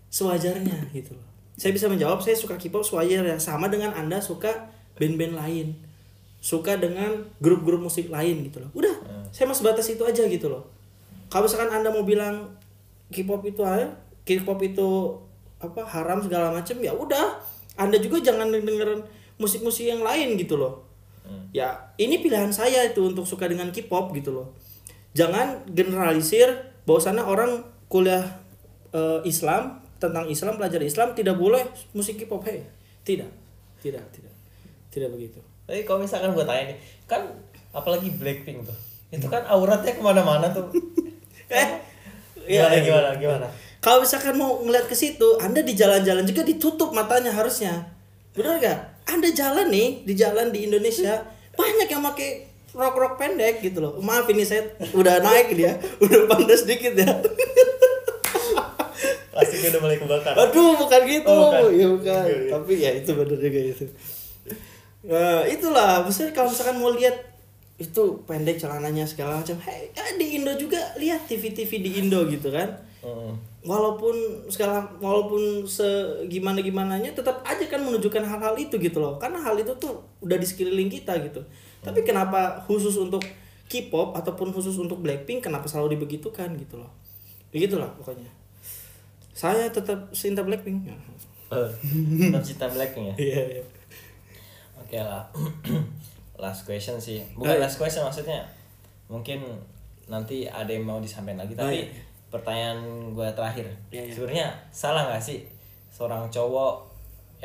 sewajarnya 0.10 0.92
gitu 0.92 1.16
loh. 1.16 1.28
Saya 1.56 1.72
bisa 1.72 1.86
menjawab 1.88 2.20
saya 2.20 2.34
suka 2.34 2.58
K-pop 2.58 2.82
sewajarnya 2.82 3.38
sama 3.38 3.70
dengan 3.70 3.94
Anda 3.94 4.20
suka 4.20 4.72
band-band 4.98 5.38
lain. 5.38 5.68
Suka 6.42 6.76
dengan 6.76 7.22
grup-grup 7.38 7.80
musik 7.80 8.10
lain 8.10 8.50
gitu 8.50 8.60
loh. 8.60 8.72
Udah, 8.74 8.96
Hmm. 9.02 9.28
saya 9.30 9.46
mas 9.46 9.62
batas 9.62 9.86
itu 9.88 10.02
aja 10.02 10.26
gitu 10.26 10.50
loh. 10.50 10.66
Kalau 11.30 11.46
misalkan 11.46 11.70
Anda 11.70 11.94
mau 11.94 12.02
bilang 12.02 12.50
K-pop 13.12 13.44
itu 13.46 13.62
aja, 13.62 13.92
K-pop 14.24 14.60
itu 14.64 14.90
apa 15.62 15.86
haram 15.86 16.24
segala 16.24 16.50
macam 16.50 16.80
ya 16.82 16.96
udah. 16.96 17.38
Anda 17.78 18.02
juga 18.02 18.24
jangan 18.24 18.50
dengerin 18.50 19.04
musik-musik 19.38 19.86
yang 19.86 20.02
lain 20.02 20.40
gitu 20.40 20.58
loh. 20.58 20.88
Hmm. 21.22 21.54
ya 21.54 21.94
ini 22.02 22.18
pilihan 22.18 22.50
saya 22.50 22.82
itu 22.82 23.06
untuk 23.06 23.30
suka 23.30 23.46
dengan 23.46 23.70
K-pop 23.70 24.10
gitu 24.18 24.34
loh. 24.34 24.58
Jangan 25.14 25.70
generalisir 25.70 26.50
bahwasannya 26.90 27.22
orang 27.22 27.62
kuliah 27.92 28.42
eh, 28.90 29.22
Islam 29.28 29.86
tentang 30.02 30.26
Islam 30.26 30.58
belajar 30.58 30.82
Islam 30.82 31.14
tidak 31.14 31.38
boleh 31.38 31.62
musik 31.94 32.18
K-pop 32.18 32.42
hey 32.50 32.66
tidak 33.06 33.30
tidak 33.86 34.02
tidak 34.10 34.34
tidak 34.90 35.10
begitu. 35.14 35.38
Tapi 35.70 35.86
kalau 35.86 36.02
misalkan 36.02 36.34
gue 36.34 36.42
tanya 36.42 36.74
nih 36.74 36.78
kan 37.06 37.22
apalagi 37.70 38.10
Blackpink 38.18 38.66
tuh 38.66 38.78
itu 39.12 39.28
kan 39.30 39.46
auratnya 39.46 39.94
ke 39.94 40.02
mana-mana 40.02 40.50
tuh. 40.50 40.72
Eh 41.52 41.68
gimana 42.52 42.74
iya, 42.76 42.84
gimana 42.84 43.10
iya. 43.16 43.20
gimana 43.20 43.48
kalau 43.80 44.04
misalkan 44.04 44.36
mau 44.36 44.60
ngeliat 44.60 44.86
ke 44.92 44.96
situ 44.96 45.40
anda 45.40 45.64
di 45.64 45.74
jalan-jalan 45.74 46.28
juga 46.28 46.44
ditutup 46.44 46.92
matanya 46.92 47.32
harusnya 47.32 47.88
benar 48.36 48.60
gak 48.60 48.80
anda 49.08 49.32
jalan 49.32 49.72
nih 49.72 50.04
di 50.04 50.14
jalan 50.20 50.52
di 50.52 50.68
Indonesia 50.68 51.24
banyak 51.56 51.88
yang 51.88 52.04
pakai 52.04 52.30
rok 52.76 52.96
rok 52.96 53.14
pendek 53.16 53.64
gitu 53.64 53.80
loh 53.80 53.94
maaf 54.04 54.28
ini 54.28 54.44
saya 54.44 54.68
udah 54.92 55.24
naik 55.24 55.56
dia 55.56 55.80
udah 56.04 56.20
pandai 56.28 56.56
sedikit 56.60 56.94
ya 56.96 57.12
plastiknya 59.32 59.70
udah 59.76 59.82
mulai 59.82 59.98
kebakar 59.98 60.34
Aduh, 60.38 60.78
bukan 60.78 61.02
gitu. 61.08 61.32
Oh, 61.32 61.50
bukan. 61.50 61.72
Ya 61.74 61.88
bukan. 61.88 62.24
Iya, 62.28 62.38
iya. 62.38 62.52
Tapi 62.52 62.74
ya 62.78 62.92
itu 62.94 63.12
benar 63.16 63.38
juga 63.40 63.60
itu. 63.64 63.86
Nah, 65.02 65.42
itulah, 65.50 66.06
maksudnya 66.06 66.32
kalau 66.36 66.54
misalkan 66.54 66.78
mau 66.78 66.94
lihat 66.94 67.16
itu 67.82 68.04
pendek 68.30 68.62
celananya 68.62 69.10
segala 69.10 69.42
macam. 69.42 69.58
Hey, 69.66 69.90
ya 69.98 70.06
di 70.14 70.38
Indo 70.38 70.54
juga 70.54 70.78
lihat 71.02 71.26
TV-TV 71.26 71.82
di 71.82 71.92
Indo 71.98 72.22
gitu 72.30 72.54
kan. 72.54 72.70
Mm-mm. 73.02 73.34
Walaupun 73.66 74.46
segala 74.54 74.86
walaupun 75.02 75.66
segimana 75.66 76.62
gimananya 76.62 77.10
tetap 77.14 77.42
aja 77.42 77.66
kan 77.66 77.82
menunjukkan 77.82 78.22
hal-hal 78.22 78.54
itu 78.54 78.78
gitu 78.78 79.02
loh. 79.02 79.18
Karena 79.18 79.42
hal 79.42 79.58
itu 79.58 79.74
tuh 79.82 80.06
udah 80.22 80.38
di 80.38 80.46
sekeliling 80.46 80.94
kita 80.94 81.18
gitu. 81.26 81.42
Tapi 81.82 82.06
kenapa 82.06 82.62
khusus 82.70 82.94
untuk 83.02 83.26
K-pop 83.66 84.14
ataupun 84.14 84.54
khusus 84.54 84.78
untuk 84.78 85.02
Blackpink 85.02 85.42
kenapa 85.42 85.66
selalu 85.66 85.98
dibegitukan 85.98 86.54
gitu 86.62 86.78
loh. 86.78 86.92
Begitulah 87.50 87.90
pokoknya. 87.98 88.30
Saya 89.34 89.66
tetap 89.74 90.14
cinta 90.14 90.46
Blackpink. 90.46 90.86
Eh, 90.86 91.72
tetap 92.30 92.44
cinta 92.46 92.66
Blackpink 92.70 93.12
ya 93.12 93.16
Iya, 93.32 93.42
iya. 93.58 93.64
Oke 94.78 94.98
lah. 95.02 95.26
last 96.42 96.66
question 96.66 96.98
sih. 96.98 97.22
Bukan 97.38 97.62
last 97.62 97.78
question 97.78 98.02
maksudnya. 98.02 98.42
Mungkin 99.06 99.46
nanti 100.10 100.50
ada 100.50 100.74
yang 100.74 100.84
mau 100.84 100.98
disampaikan 100.98 101.46
lagi 101.46 101.54
tapi 101.54 101.86
iya. 101.86 102.02
pertanyaan 102.34 103.14
gue 103.14 103.28
terakhir. 103.38 103.70
Iya, 103.94 104.10
iya. 104.10 104.14
Sebenarnya 104.18 104.48
salah 104.74 105.06
nggak 105.08 105.22
sih 105.22 105.46
seorang 105.94 106.26
cowok 106.34 106.90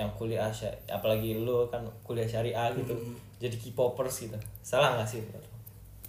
yang 0.00 0.08
kuliah 0.16 0.48
sy- 0.48 0.72
apalagi 0.88 1.36
lu 1.36 1.68
kan 1.68 1.84
kuliah 2.00 2.24
syariah 2.24 2.72
gitu. 2.72 2.96
Hmm. 2.96 3.14
Jadi 3.36 3.60
K-popers 3.60 4.16
gitu. 4.24 4.38
Salah 4.64 4.96
nggak 4.96 5.08
sih? 5.08 5.20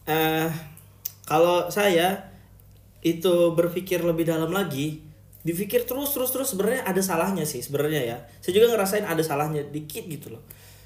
Eh, 0.08 0.47
kalau 1.28 1.67
saya 1.67 2.15
itu 3.04 3.52
berpikir 3.52 4.00
lebih 4.00 4.23
dalam 4.23 4.50
lagi, 4.56 5.04
dipikir 5.43 5.84
terus 5.84 6.15
terus 6.15 6.32
terus 6.32 6.47
sebenarnya 6.56 6.88
ada 6.88 7.04
salahnya 7.04 7.43
sih 7.43 7.60
sebenarnya 7.60 8.15
ya. 8.15 8.17
Saya 8.39 8.63
juga 8.63 8.71
ngerasain 8.71 9.04
ada 9.04 9.19
salahnya 9.19 9.67
dikit 9.67 10.08
gitu 10.08 10.32
loh. 10.32 10.43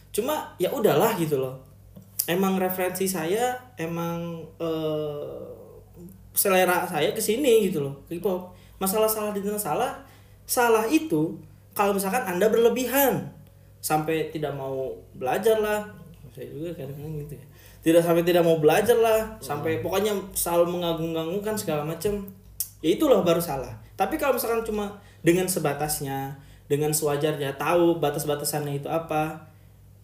Cuma 0.10 0.58
ya 0.58 0.74
udahlah 0.74 1.14
gitu 1.22 1.38
loh. 1.38 1.71
Emang 2.30 2.62
referensi 2.62 3.10
saya 3.10 3.58
emang 3.78 4.46
eh, 4.62 5.42
selera 6.32 6.86
saya 6.86 7.12
ke 7.12 7.20
sini 7.20 7.68
gitu 7.68 7.84
loh 7.84 8.08
hip 8.08 8.24
hop 8.24 8.56
masalah 8.80 9.10
salah 9.10 9.36
di 9.36 9.44
salah 9.60 10.00
salah 10.48 10.88
itu 10.88 11.36
kalau 11.72 11.96
misalkan 11.96 12.24
anda 12.28 12.52
berlebihan. 12.52 13.32
Sampai 13.82 14.30
tidak 14.30 14.54
mau 14.54 14.94
belajar 15.18 15.58
lah. 15.58 15.90
Saya 16.32 16.48
juga 16.54 16.70
kadang-kadang 16.78 17.18
gitu 17.26 17.34
ya. 17.34 17.46
Tidak 17.82 18.02
sampai 18.06 18.22
tidak 18.22 18.46
mau 18.46 18.62
belajar 18.62 18.94
lah. 18.94 19.42
Sampai 19.42 19.82
pokoknya 19.82 20.14
selalu 20.38 20.78
mengagung-agungkan 20.78 21.58
segala 21.58 21.82
macam. 21.82 22.30
Ya 22.86 22.94
itulah 22.94 23.26
baru 23.26 23.42
salah. 23.42 23.74
Tapi 23.98 24.22
kalau 24.22 24.38
misalkan 24.38 24.62
cuma 24.62 25.02
dengan 25.26 25.50
sebatasnya 25.50 26.38
dengan 26.70 26.96
sewajarnya 26.96 27.60
tahu 27.60 28.00
batas-batasannya 28.00 28.80
itu 28.80 28.88
apa 28.88 29.51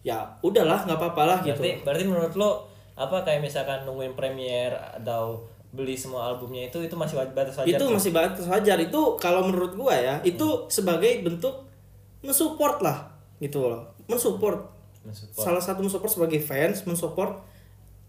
ya 0.08 0.24
udahlah 0.40 0.88
nggak 0.88 0.96
apa-apa 0.96 1.22
lah 1.28 1.38
gitu. 1.44 1.60
Berarti 1.60 1.84
berarti 1.84 2.04
menurut 2.08 2.32
lo 2.40 2.50
apa 2.96 3.20
kayak 3.28 3.44
misalkan 3.44 3.84
nungguin 3.84 4.16
premier 4.16 4.72
atau 4.96 5.44
beli 5.68 5.92
semua 5.92 6.32
albumnya 6.32 6.64
itu 6.72 6.80
itu 6.80 6.96
masih 6.96 7.20
waj- 7.20 7.36
batas 7.36 7.60
wajar 7.60 7.76
itu 7.76 7.84
tuh? 7.84 7.92
masih 7.92 8.10
batas 8.16 8.46
wajar. 8.48 8.78
Itu 8.80 9.20
kalau 9.20 9.44
menurut 9.44 9.76
gua 9.76 9.92
ya 9.92 10.16
itu 10.24 10.64
sebagai 10.72 11.20
bentuk 11.20 11.68
mensupport 12.24 12.80
lah 12.80 12.98
gitu 13.36 13.68
loh. 13.68 13.84
Mensupport. 14.08 14.80
Mensupport. 15.04 15.44
salah 15.44 15.62
satu 15.62 15.84
mensupport 15.84 16.10
sebagai 16.10 16.40
fans 16.42 16.84
mensupport 16.88 17.40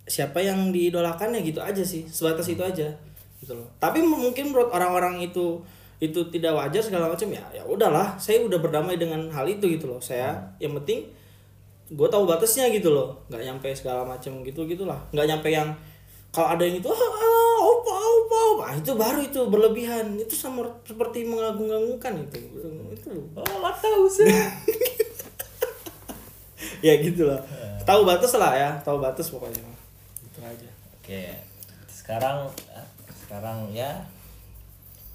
siapa 0.09 0.41
yang 0.41 0.73
diidolakannya 0.73 1.45
gitu 1.45 1.61
aja 1.61 1.85
sih 1.85 2.03
sebatas 2.09 2.49
itu 2.49 2.63
aja 2.63 2.87
gitu 3.43 3.53
loh. 3.53 3.67
Tapi 3.77 4.01
mungkin 4.01 4.51
menurut 4.55 4.71
orang-orang 4.73 5.21
itu 5.21 5.61
itu 5.99 6.19
tidak 6.31 6.55
wajar 6.55 6.79
segala 6.79 7.11
macam 7.11 7.27
ya 7.27 7.43
ya 7.51 7.63
udahlah 7.67 8.15
saya 8.15 8.39
udah 8.39 8.55
berdamai 8.63 8.95
dengan 8.95 9.27
hal 9.29 9.45
itu 9.45 9.67
gitu 9.67 9.85
loh. 9.91 9.99
Saya 9.99 10.55
yang 10.57 10.73
penting 10.81 11.11
gue 11.89 12.07
tahu 12.09 12.23
batasnya 12.29 12.69
gitu 12.69 12.93
loh. 12.93 13.17
Nggak 13.29 13.43
nyampe 13.49 13.67
segala 13.73 14.05
macam 14.05 14.45
gitu 14.45 14.65
gitulah. 14.69 14.99
Nggak 15.09 15.27
nyampe 15.29 15.49
yang 15.49 15.69
kalau 16.29 16.53
ada 16.53 16.61
yang 16.61 16.77
itu 16.77 16.85
ah, 16.85 16.97
ah, 16.97 17.57
opa 17.65 17.95
opa 17.97 18.37
opa 18.53 18.63
Ah, 18.69 18.73
itu 18.77 18.93
baru 18.93 19.19
itu 19.25 19.41
berlebihan. 19.49 20.13
Itu 20.21 20.37
sama 20.37 20.65
seperti 20.85 21.25
mengagung-agungkan 21.25 22.13
itu. 22.29 22.37
Itu 22.93 23.09
oh 23.33 23.57
lah 23.61 23.73
tahu 23.73 24.05
sih. 24.05 24.29
Ya 26.79 26.95
gitu 26.95 27.27
lah 27.27 27.43
tahu 27.83 28.05
batas 28.05 28.31
lah 28.37 28.53
ya 28.53 28.69
tahu 28.85 29.01
batas 29.01 29.33
pokoknya. 29.33 29.65
Itu 30.21 30.39
aja. 30.45 30.69
Oke. 31.01 31.33
Sekarang 31.89 32.45
ah, 32.71 32.87
sekarang 33.25 33.73
ya 33.73 34.05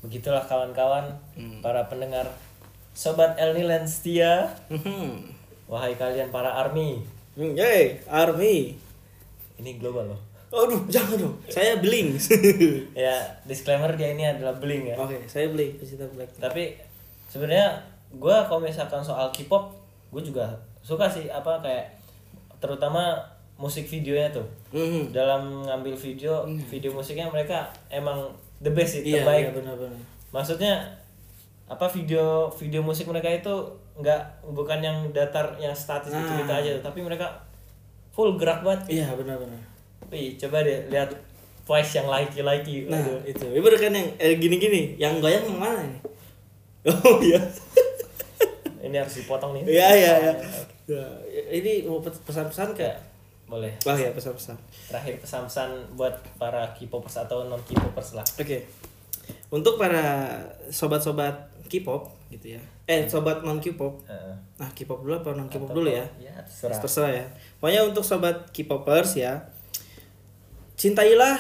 begitulah 0.04 0.44
kawan-kawan 0.44 1.16
para 1.64 1.88
pendengar 1.88 2.28
sobat 2.92 3.40
El 3.40 3.56
Nilen 3.56 3.88
setia 3.88 4.52
Hmm. 4.68 5.32
Wahai 5.66 5.94
kalian 5.94 6.29
para 6.29 6.50
army 6.50 7.00
Hmm, 7.35 7.50
Yay, 7.53 7.98
army. 8.07 8.79
ini 9.57 9.70
global 9.74 10.07
loh 10.07 10.20
Aduh, 10.55 10.87
jangan 10.87 11.18
dong. 11.18 11.35
Saya 11.48 11.83
bling. 11.83 12.14
ya 12.94 13.11
disclaimer 13.42 13.90
dia 13.92 14.14
ini 14.14 14.22
adalah 14.22 14.55
bling 14.55 14.87
ya 14.87 14.94
Oke, 14.94 15.18
saya 15.24 15.50
bling 15.50 15.74
pecinta 15.74 16.07
black. 16.09 16.31
tapi 16.38 16.79
sebenarnya 17.27 17.74
gue 18.12 18.37
kalau 18.46 18.62
misalkan 18.62 19.03
soal 19.03 19.29
K-pop 19.29 19.74
gue 20.14 20.22
juga 20.22 20.46
suka 20.79 21.11
sih 21.11 21.27
apa 21.27 21.59
kayak 21.59 21.90
terutama 22.59 23.18
musik 23.55 23.83
videonya 23.85 24.31
tuh 24.31 24.46
Hmm. 24.70 25.11
dalam 25.11 25.62
ngambil 25.64 25.94
video 25.94 26.46
video 26.64 26.90
musiknya 26.90 27.27
mereka 27.27 27.66
emang 27.88 28.31
the 28.61 28.70
best 28.70 28.94
sih 28.94 29.03
Iya, 29.03 29.22
terbaik 29.22 29.44
iya 29.44 29.53
benar-benar. 29.53 29.98
maksudnya 30.31 30.74
apa 31.66 31.87
video 31.88 32.46
video 32.53 32.79
musik 32.79 33.07
mereka 33.07 33.27
itu 33.27 33.55
nggak 33.94 34.20
bukan 34.48 34.78
yang 34.78 34.98
datar 35.11 35.54
yang 35.57 35.70
statis 35.70 36.11
gitu 36.11 36.33
gitu 36.37 36.48
Nah. 36.48 36.59
aja 36.59 36.70
tapi 36.80 36.98
mereka 37.00 37.30
full 38.11 38.35
gerak 38.35 38.61
banget 38.61 39.00
Iya, 39.00 39.07
benar-benar. 39.12 39.59
Wih, 40.07 40.35
coba 40.37 40.61
deh 40.61 40.87
lihat 40.88 41.11
voice 41.62 41.94
yang 41.94 42.07
likey 42.07 42.40
likey 42.40 42.76
Nah, 42.85 42.98
itu. 43.22 43.46
Itu 43.48 43.57
baru 43.57 43.76
kan 43.76 43.90
yang 43.90 44.09
eh, 44.16 44.35
gini-gini, 44.35 44.94
yang 44.96 45.18
goyang 45.18 45.42
yang 45.44 45.57
mana 45.57 45.80
nih? 45.83 46.00
Oh 47.04 47.16
iya. 47.18 47.40
ini 48.80 48.94
harus 48.94 49.14
dipotong 49.16 49.54
nih 49.54 49.62
Iya, 49.72 49.88
iya, 49.94 50.12
iya. 50.20 50.33
Ya, 50.85 51.04
ini 51.50 51.83
mau 51.83 51.98
pes- 51.98 52.20
pesan-pesan 52.20 52.74
kayak 52.74 53.00
boleh 53.44 53.72
Wah 53.83 53.94
ya 53.94 54.11
pesan-pesan. 54.11 54.57
terakhir 54.85 55.16
pesan-pesan 55.18 55.68
buat 55.94 56.12
para 56.37 56.68
K-popers 56.72 57.16
atau 57.18 57.44
non 57.44 57.61
K-popers 57.62 58.12
lah 58.12 58.26
Oke. 58.37 58.68
Untuk 59.48 59.76
para 59.76 60.37
sobat-sobat 60.68 61.53
K-pop 61.68 62.12
gitu 62.29 62.57
ya. 62.57 62.61
Eh, 62.85 63.09
sobat 63.09 63.40
non 63.40 63.59
K-pop. 63.59 64.05
Nah, 64.61 64.70
K-pop 64.77 65.00
dulu 65.00 65.16
apa 65.16 65.33
non 65.33 65.48
K-pop 65.48 65.72
dulu 65.72 65.88
ya? 65.88 66.05
ya 66.20 66.35
terserah 66.44 66.79
Terserah 66.79 67.12
ya. 67.12 67.27
Pokoknya 67.59 67.81
untuk 67.88 68.05
sobat 68.05 68.53
K-popers 68.53 69.16
ya, 69.16 69.40
cintailah 70.74 71.38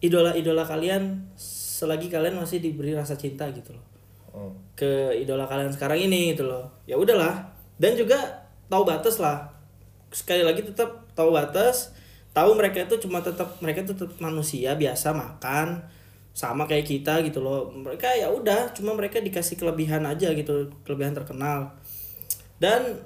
idola-idola 0.00 0.64
kalian 0.64 1.32
selagi 1.38 2.12
kalian 2.12 2.36
masih 2.36 2.60
diberi 2.60 2.92
rasa 2.92 3.16
cinta 3.16 3.48
gitu 3.52 3.72
loh 3.72 3.84
Hmm. 4.34 4.50
ke 4.74 5.14
idola 5.14 5.46
kalian 5.46 5.70
sekarang 5.70 6.10
ini 6.10 6.34
gitu 6.34 6.42
loh. 6.50 6.66
Ya 6.90 6.98
udahlah. 6.98 7.54
Dan 7.78 7.94
juga 7.94 8.18
tahu 8.66 8.82
batas 8.82 9.22
lah. 9.22 9.46
Sekali 10.10 10.42
lagi 10.42 10.66
tetap 10.66 11.06
tahu 11.14 11.30
batas. 11.30 11.94
Tahu 12.34 12.58
mereka 12.58 12.82
itu 12.82 12.98
cuma 12.98 13.22
tetap 13.22 13.54
mereka 13.62 13.86
tetap 13.86 14.10
manusia 14.18 14.74
biasa 14.74 15.14
makan 15.14 15.86
sama 16.34 16.66
kayak 16.66 16.84
kita 16.84 17.22
gitu 17.22 17.38
loh. 17.40 17.70
Mereka 17.70 18.10
ya 18.18 18.28
udah, 18.28 18.74
cuma 18.74 18.92
mereka 18.92 19.22
dikasih 19.22 19.54
kelebihan 19.54 20.02
aja 20.04 20.34
gitu, 20.34 20.68
kelebihan 20.82 21.14
terkenal. 21.14 21.70
Dan 22.58 22.98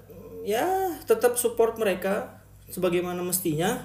ya 0.43 0.97
tetap 1.05 1.37
support 1.37 1.77
mereka 1.77 2.41
sebagaimana 2.73 3.21
mestinya. 3.21 3.77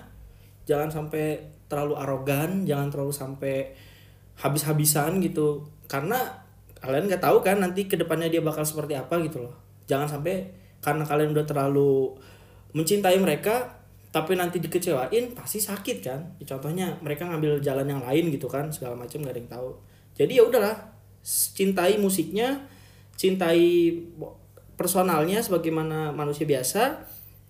Jangan 0.63 0.88
sampai 0.88 1.43
terlalu 1.67 1.99
arogan, 1.99 2.63
jangan 2.63 2.88
terlalu 2.88 3.12
sampai 3.12 3.56
habis-habisan 4.39 5.19
gitu. 5.19 5.67
Karena 5.91 6.43
kalian 6.84 7.08
nggak 7.08 7.23
tahu 7.23 7.39
kan 7.39 7.60
nanti 7.60 7.88
ke 7.88 7.95
depannya 7.95 8.27
dia 8.27 8.43
bakal 8.43 8.67
seperti 8.67 8.95
apa 8.95 9.15
gitu 9.23 9.39
loh 9.39 9.56
jangan 9.88 10.19
sampai 10.19 10.51
karena 10.84 11.08
kalian 11.08 11.32
udah 11.32 11.45
terlalu 11.47 12.12
mencintai 12.75 13.15
mereka 13.23 13.82
tapi 14.13 14.38
nanti 14.38 14.62
dikecewain 14.62 15.34
pasti 15.34 15.58
sakit 15.58 15.97
kan? 16.06 16.21
Contohnya 16.45 16.93
mereka 17.02 17.26
ngambil 17.26 17.58
jalan 17.65 17.89
yang 17.89 18.06
lain 18.06 18.30
gitu 18.30 18.45
kan 18.45 18.69
segala 18.69 18.93
macam 18.93 19.26
nggak 19.26 19.34
ada 19.34 19.41
yang 19.41 19.49
tahu. 19.49 19.69
Jadi 20.13 20.32
ya 20.38 20.43
udahlah 20.45 20.78
cintai 21.26 21.97
musiknya 21.97 22.62
cintai 23.17 23.89
personalnya 24.78 25.41
sebagaimana 25.41 26.13
manusia 26.13 26.45
biasa 26.45 27.02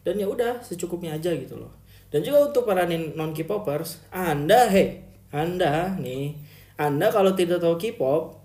dan 0.07 0.15
ya 0.15 0.23
udah 0.23 0.63
secukupnya 0.63 1.19
aja 1.19 1.35
gitu 1.35 1.59
loh. 1.59 1.75
Dan 2.07 2.23
juga 2.23 2.47
untuk 2.47 2.63
para 2.63 2.87
non 2.87 3.35
K-popers 3.35 4.07
anda 4.15 4.71
hei 4.71 5.03
anda 5.35 5.99
nih 5.99 6.31
anda 6.79 7.11
kalau 7.11 7.35
tidak 7.35 7.59
tahu 7.59 7.75
K-pop 7.75 8.39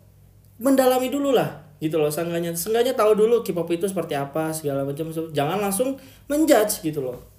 mendalami 0.58 1.06
dulu 1.06 1.30
lah 1.30 1.70
gitu 1.78 1.94
loh 2.02 2.10
seenggaknya 2.10 2.50
seenggaknya 2.58 2.98
tahu 2.98 3.14
dulu 3.14 3.46
K-pop 3.46 3.70
itu 3.70 3.86
seperti 3.86 4.18
apa 4.18 4.50
segala 4.50 4.82
macam 4.82 5.06
jangan 5.30 5.62
langsung 5.62 5.94
menjudge 6.26 6.82
gitu 6.82 6.98
loh 7.06 7.37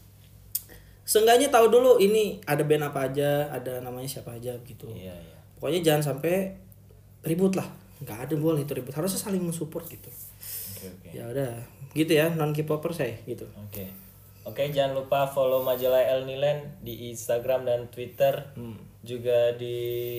seenggaknya 1.09 1.49
tahu 1.49 1.73
dulu 1.73 1.97
ini 1.97 2.37
ada 2.45 2.61
band 2.61 2.85
apa 2.85 3.09
aja 3.09 3.49
ada 3.49 3.81
namanya 3.81 4.05
siapa 4.05 4.37
aja 4.37 4.53
gitu 4.61 4.85
iya 4.93 5.17
iya 5.17 5.37
pokoknya 5.57 5.81
jangan 5.81 6.13
sampai 6.13 6.53
ribut 7.25 7.57
lah 7.57 7.65
nggak 8.05 8.29
ada 8.29 8.33
boleh 8.37 8.61
itu 8.61 8.77
ribut 8.77 8.93
harusnya 8.93 9.17
saling 9.17 9.41
mensupport 9.41 9.89
gitu 9.89 10.09
oke 10.77 10.85
oke 10.85 11.09
ya 11.09 11.25
udah 11.25 11.57
gitu 11.97 12.13
ya 12.13 12.29
non 12.37 12.53
K-popper 12.53 12.93
saya 12.93 13.17
gitu 13.25 13.49
Oke. 13.57 13.89
Oke, 14.47 14.65
jangan 14.73 14.97
lupa 14.97 15.29
follow 15.29 15.61
majalah 15.61 16.01
El 16.01 16.25
Nilen 16.25 16.57
di 16.81 17.13
Instagram 17.13 17.69
dan 17.69 17.85
Twitter. 17.93 18.33
Juga 19.05 19.53
di 19.53 20.17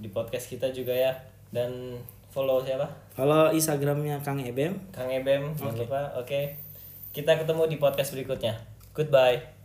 di 0.00 0.08
podcast 0.08 0.48
kita 0.48 0.72
juga 0.72 0.96
ya. 0.96 1.12
Dan 1.52 1.98
follow 2.32 2.64
siapa? 2.64 2.88
kalau 3.12 3.52
Instagramnya 3.52 4.20
Kang 4.24 4.40
Ebem 4.40 4.76
Kang 4.96 5.12
Ebem, 5.12 5.52
jangan 5.60 5.76
lupa. 5.76 6.00
Oke. 6.16 6.56
Kita 7.12 7.36
ketemu 7.36 7.68
di 7.68 7.76
podcast 7.76 8.16
berikutnya. 8.16 8.56
Goodbye. 8.96 9.55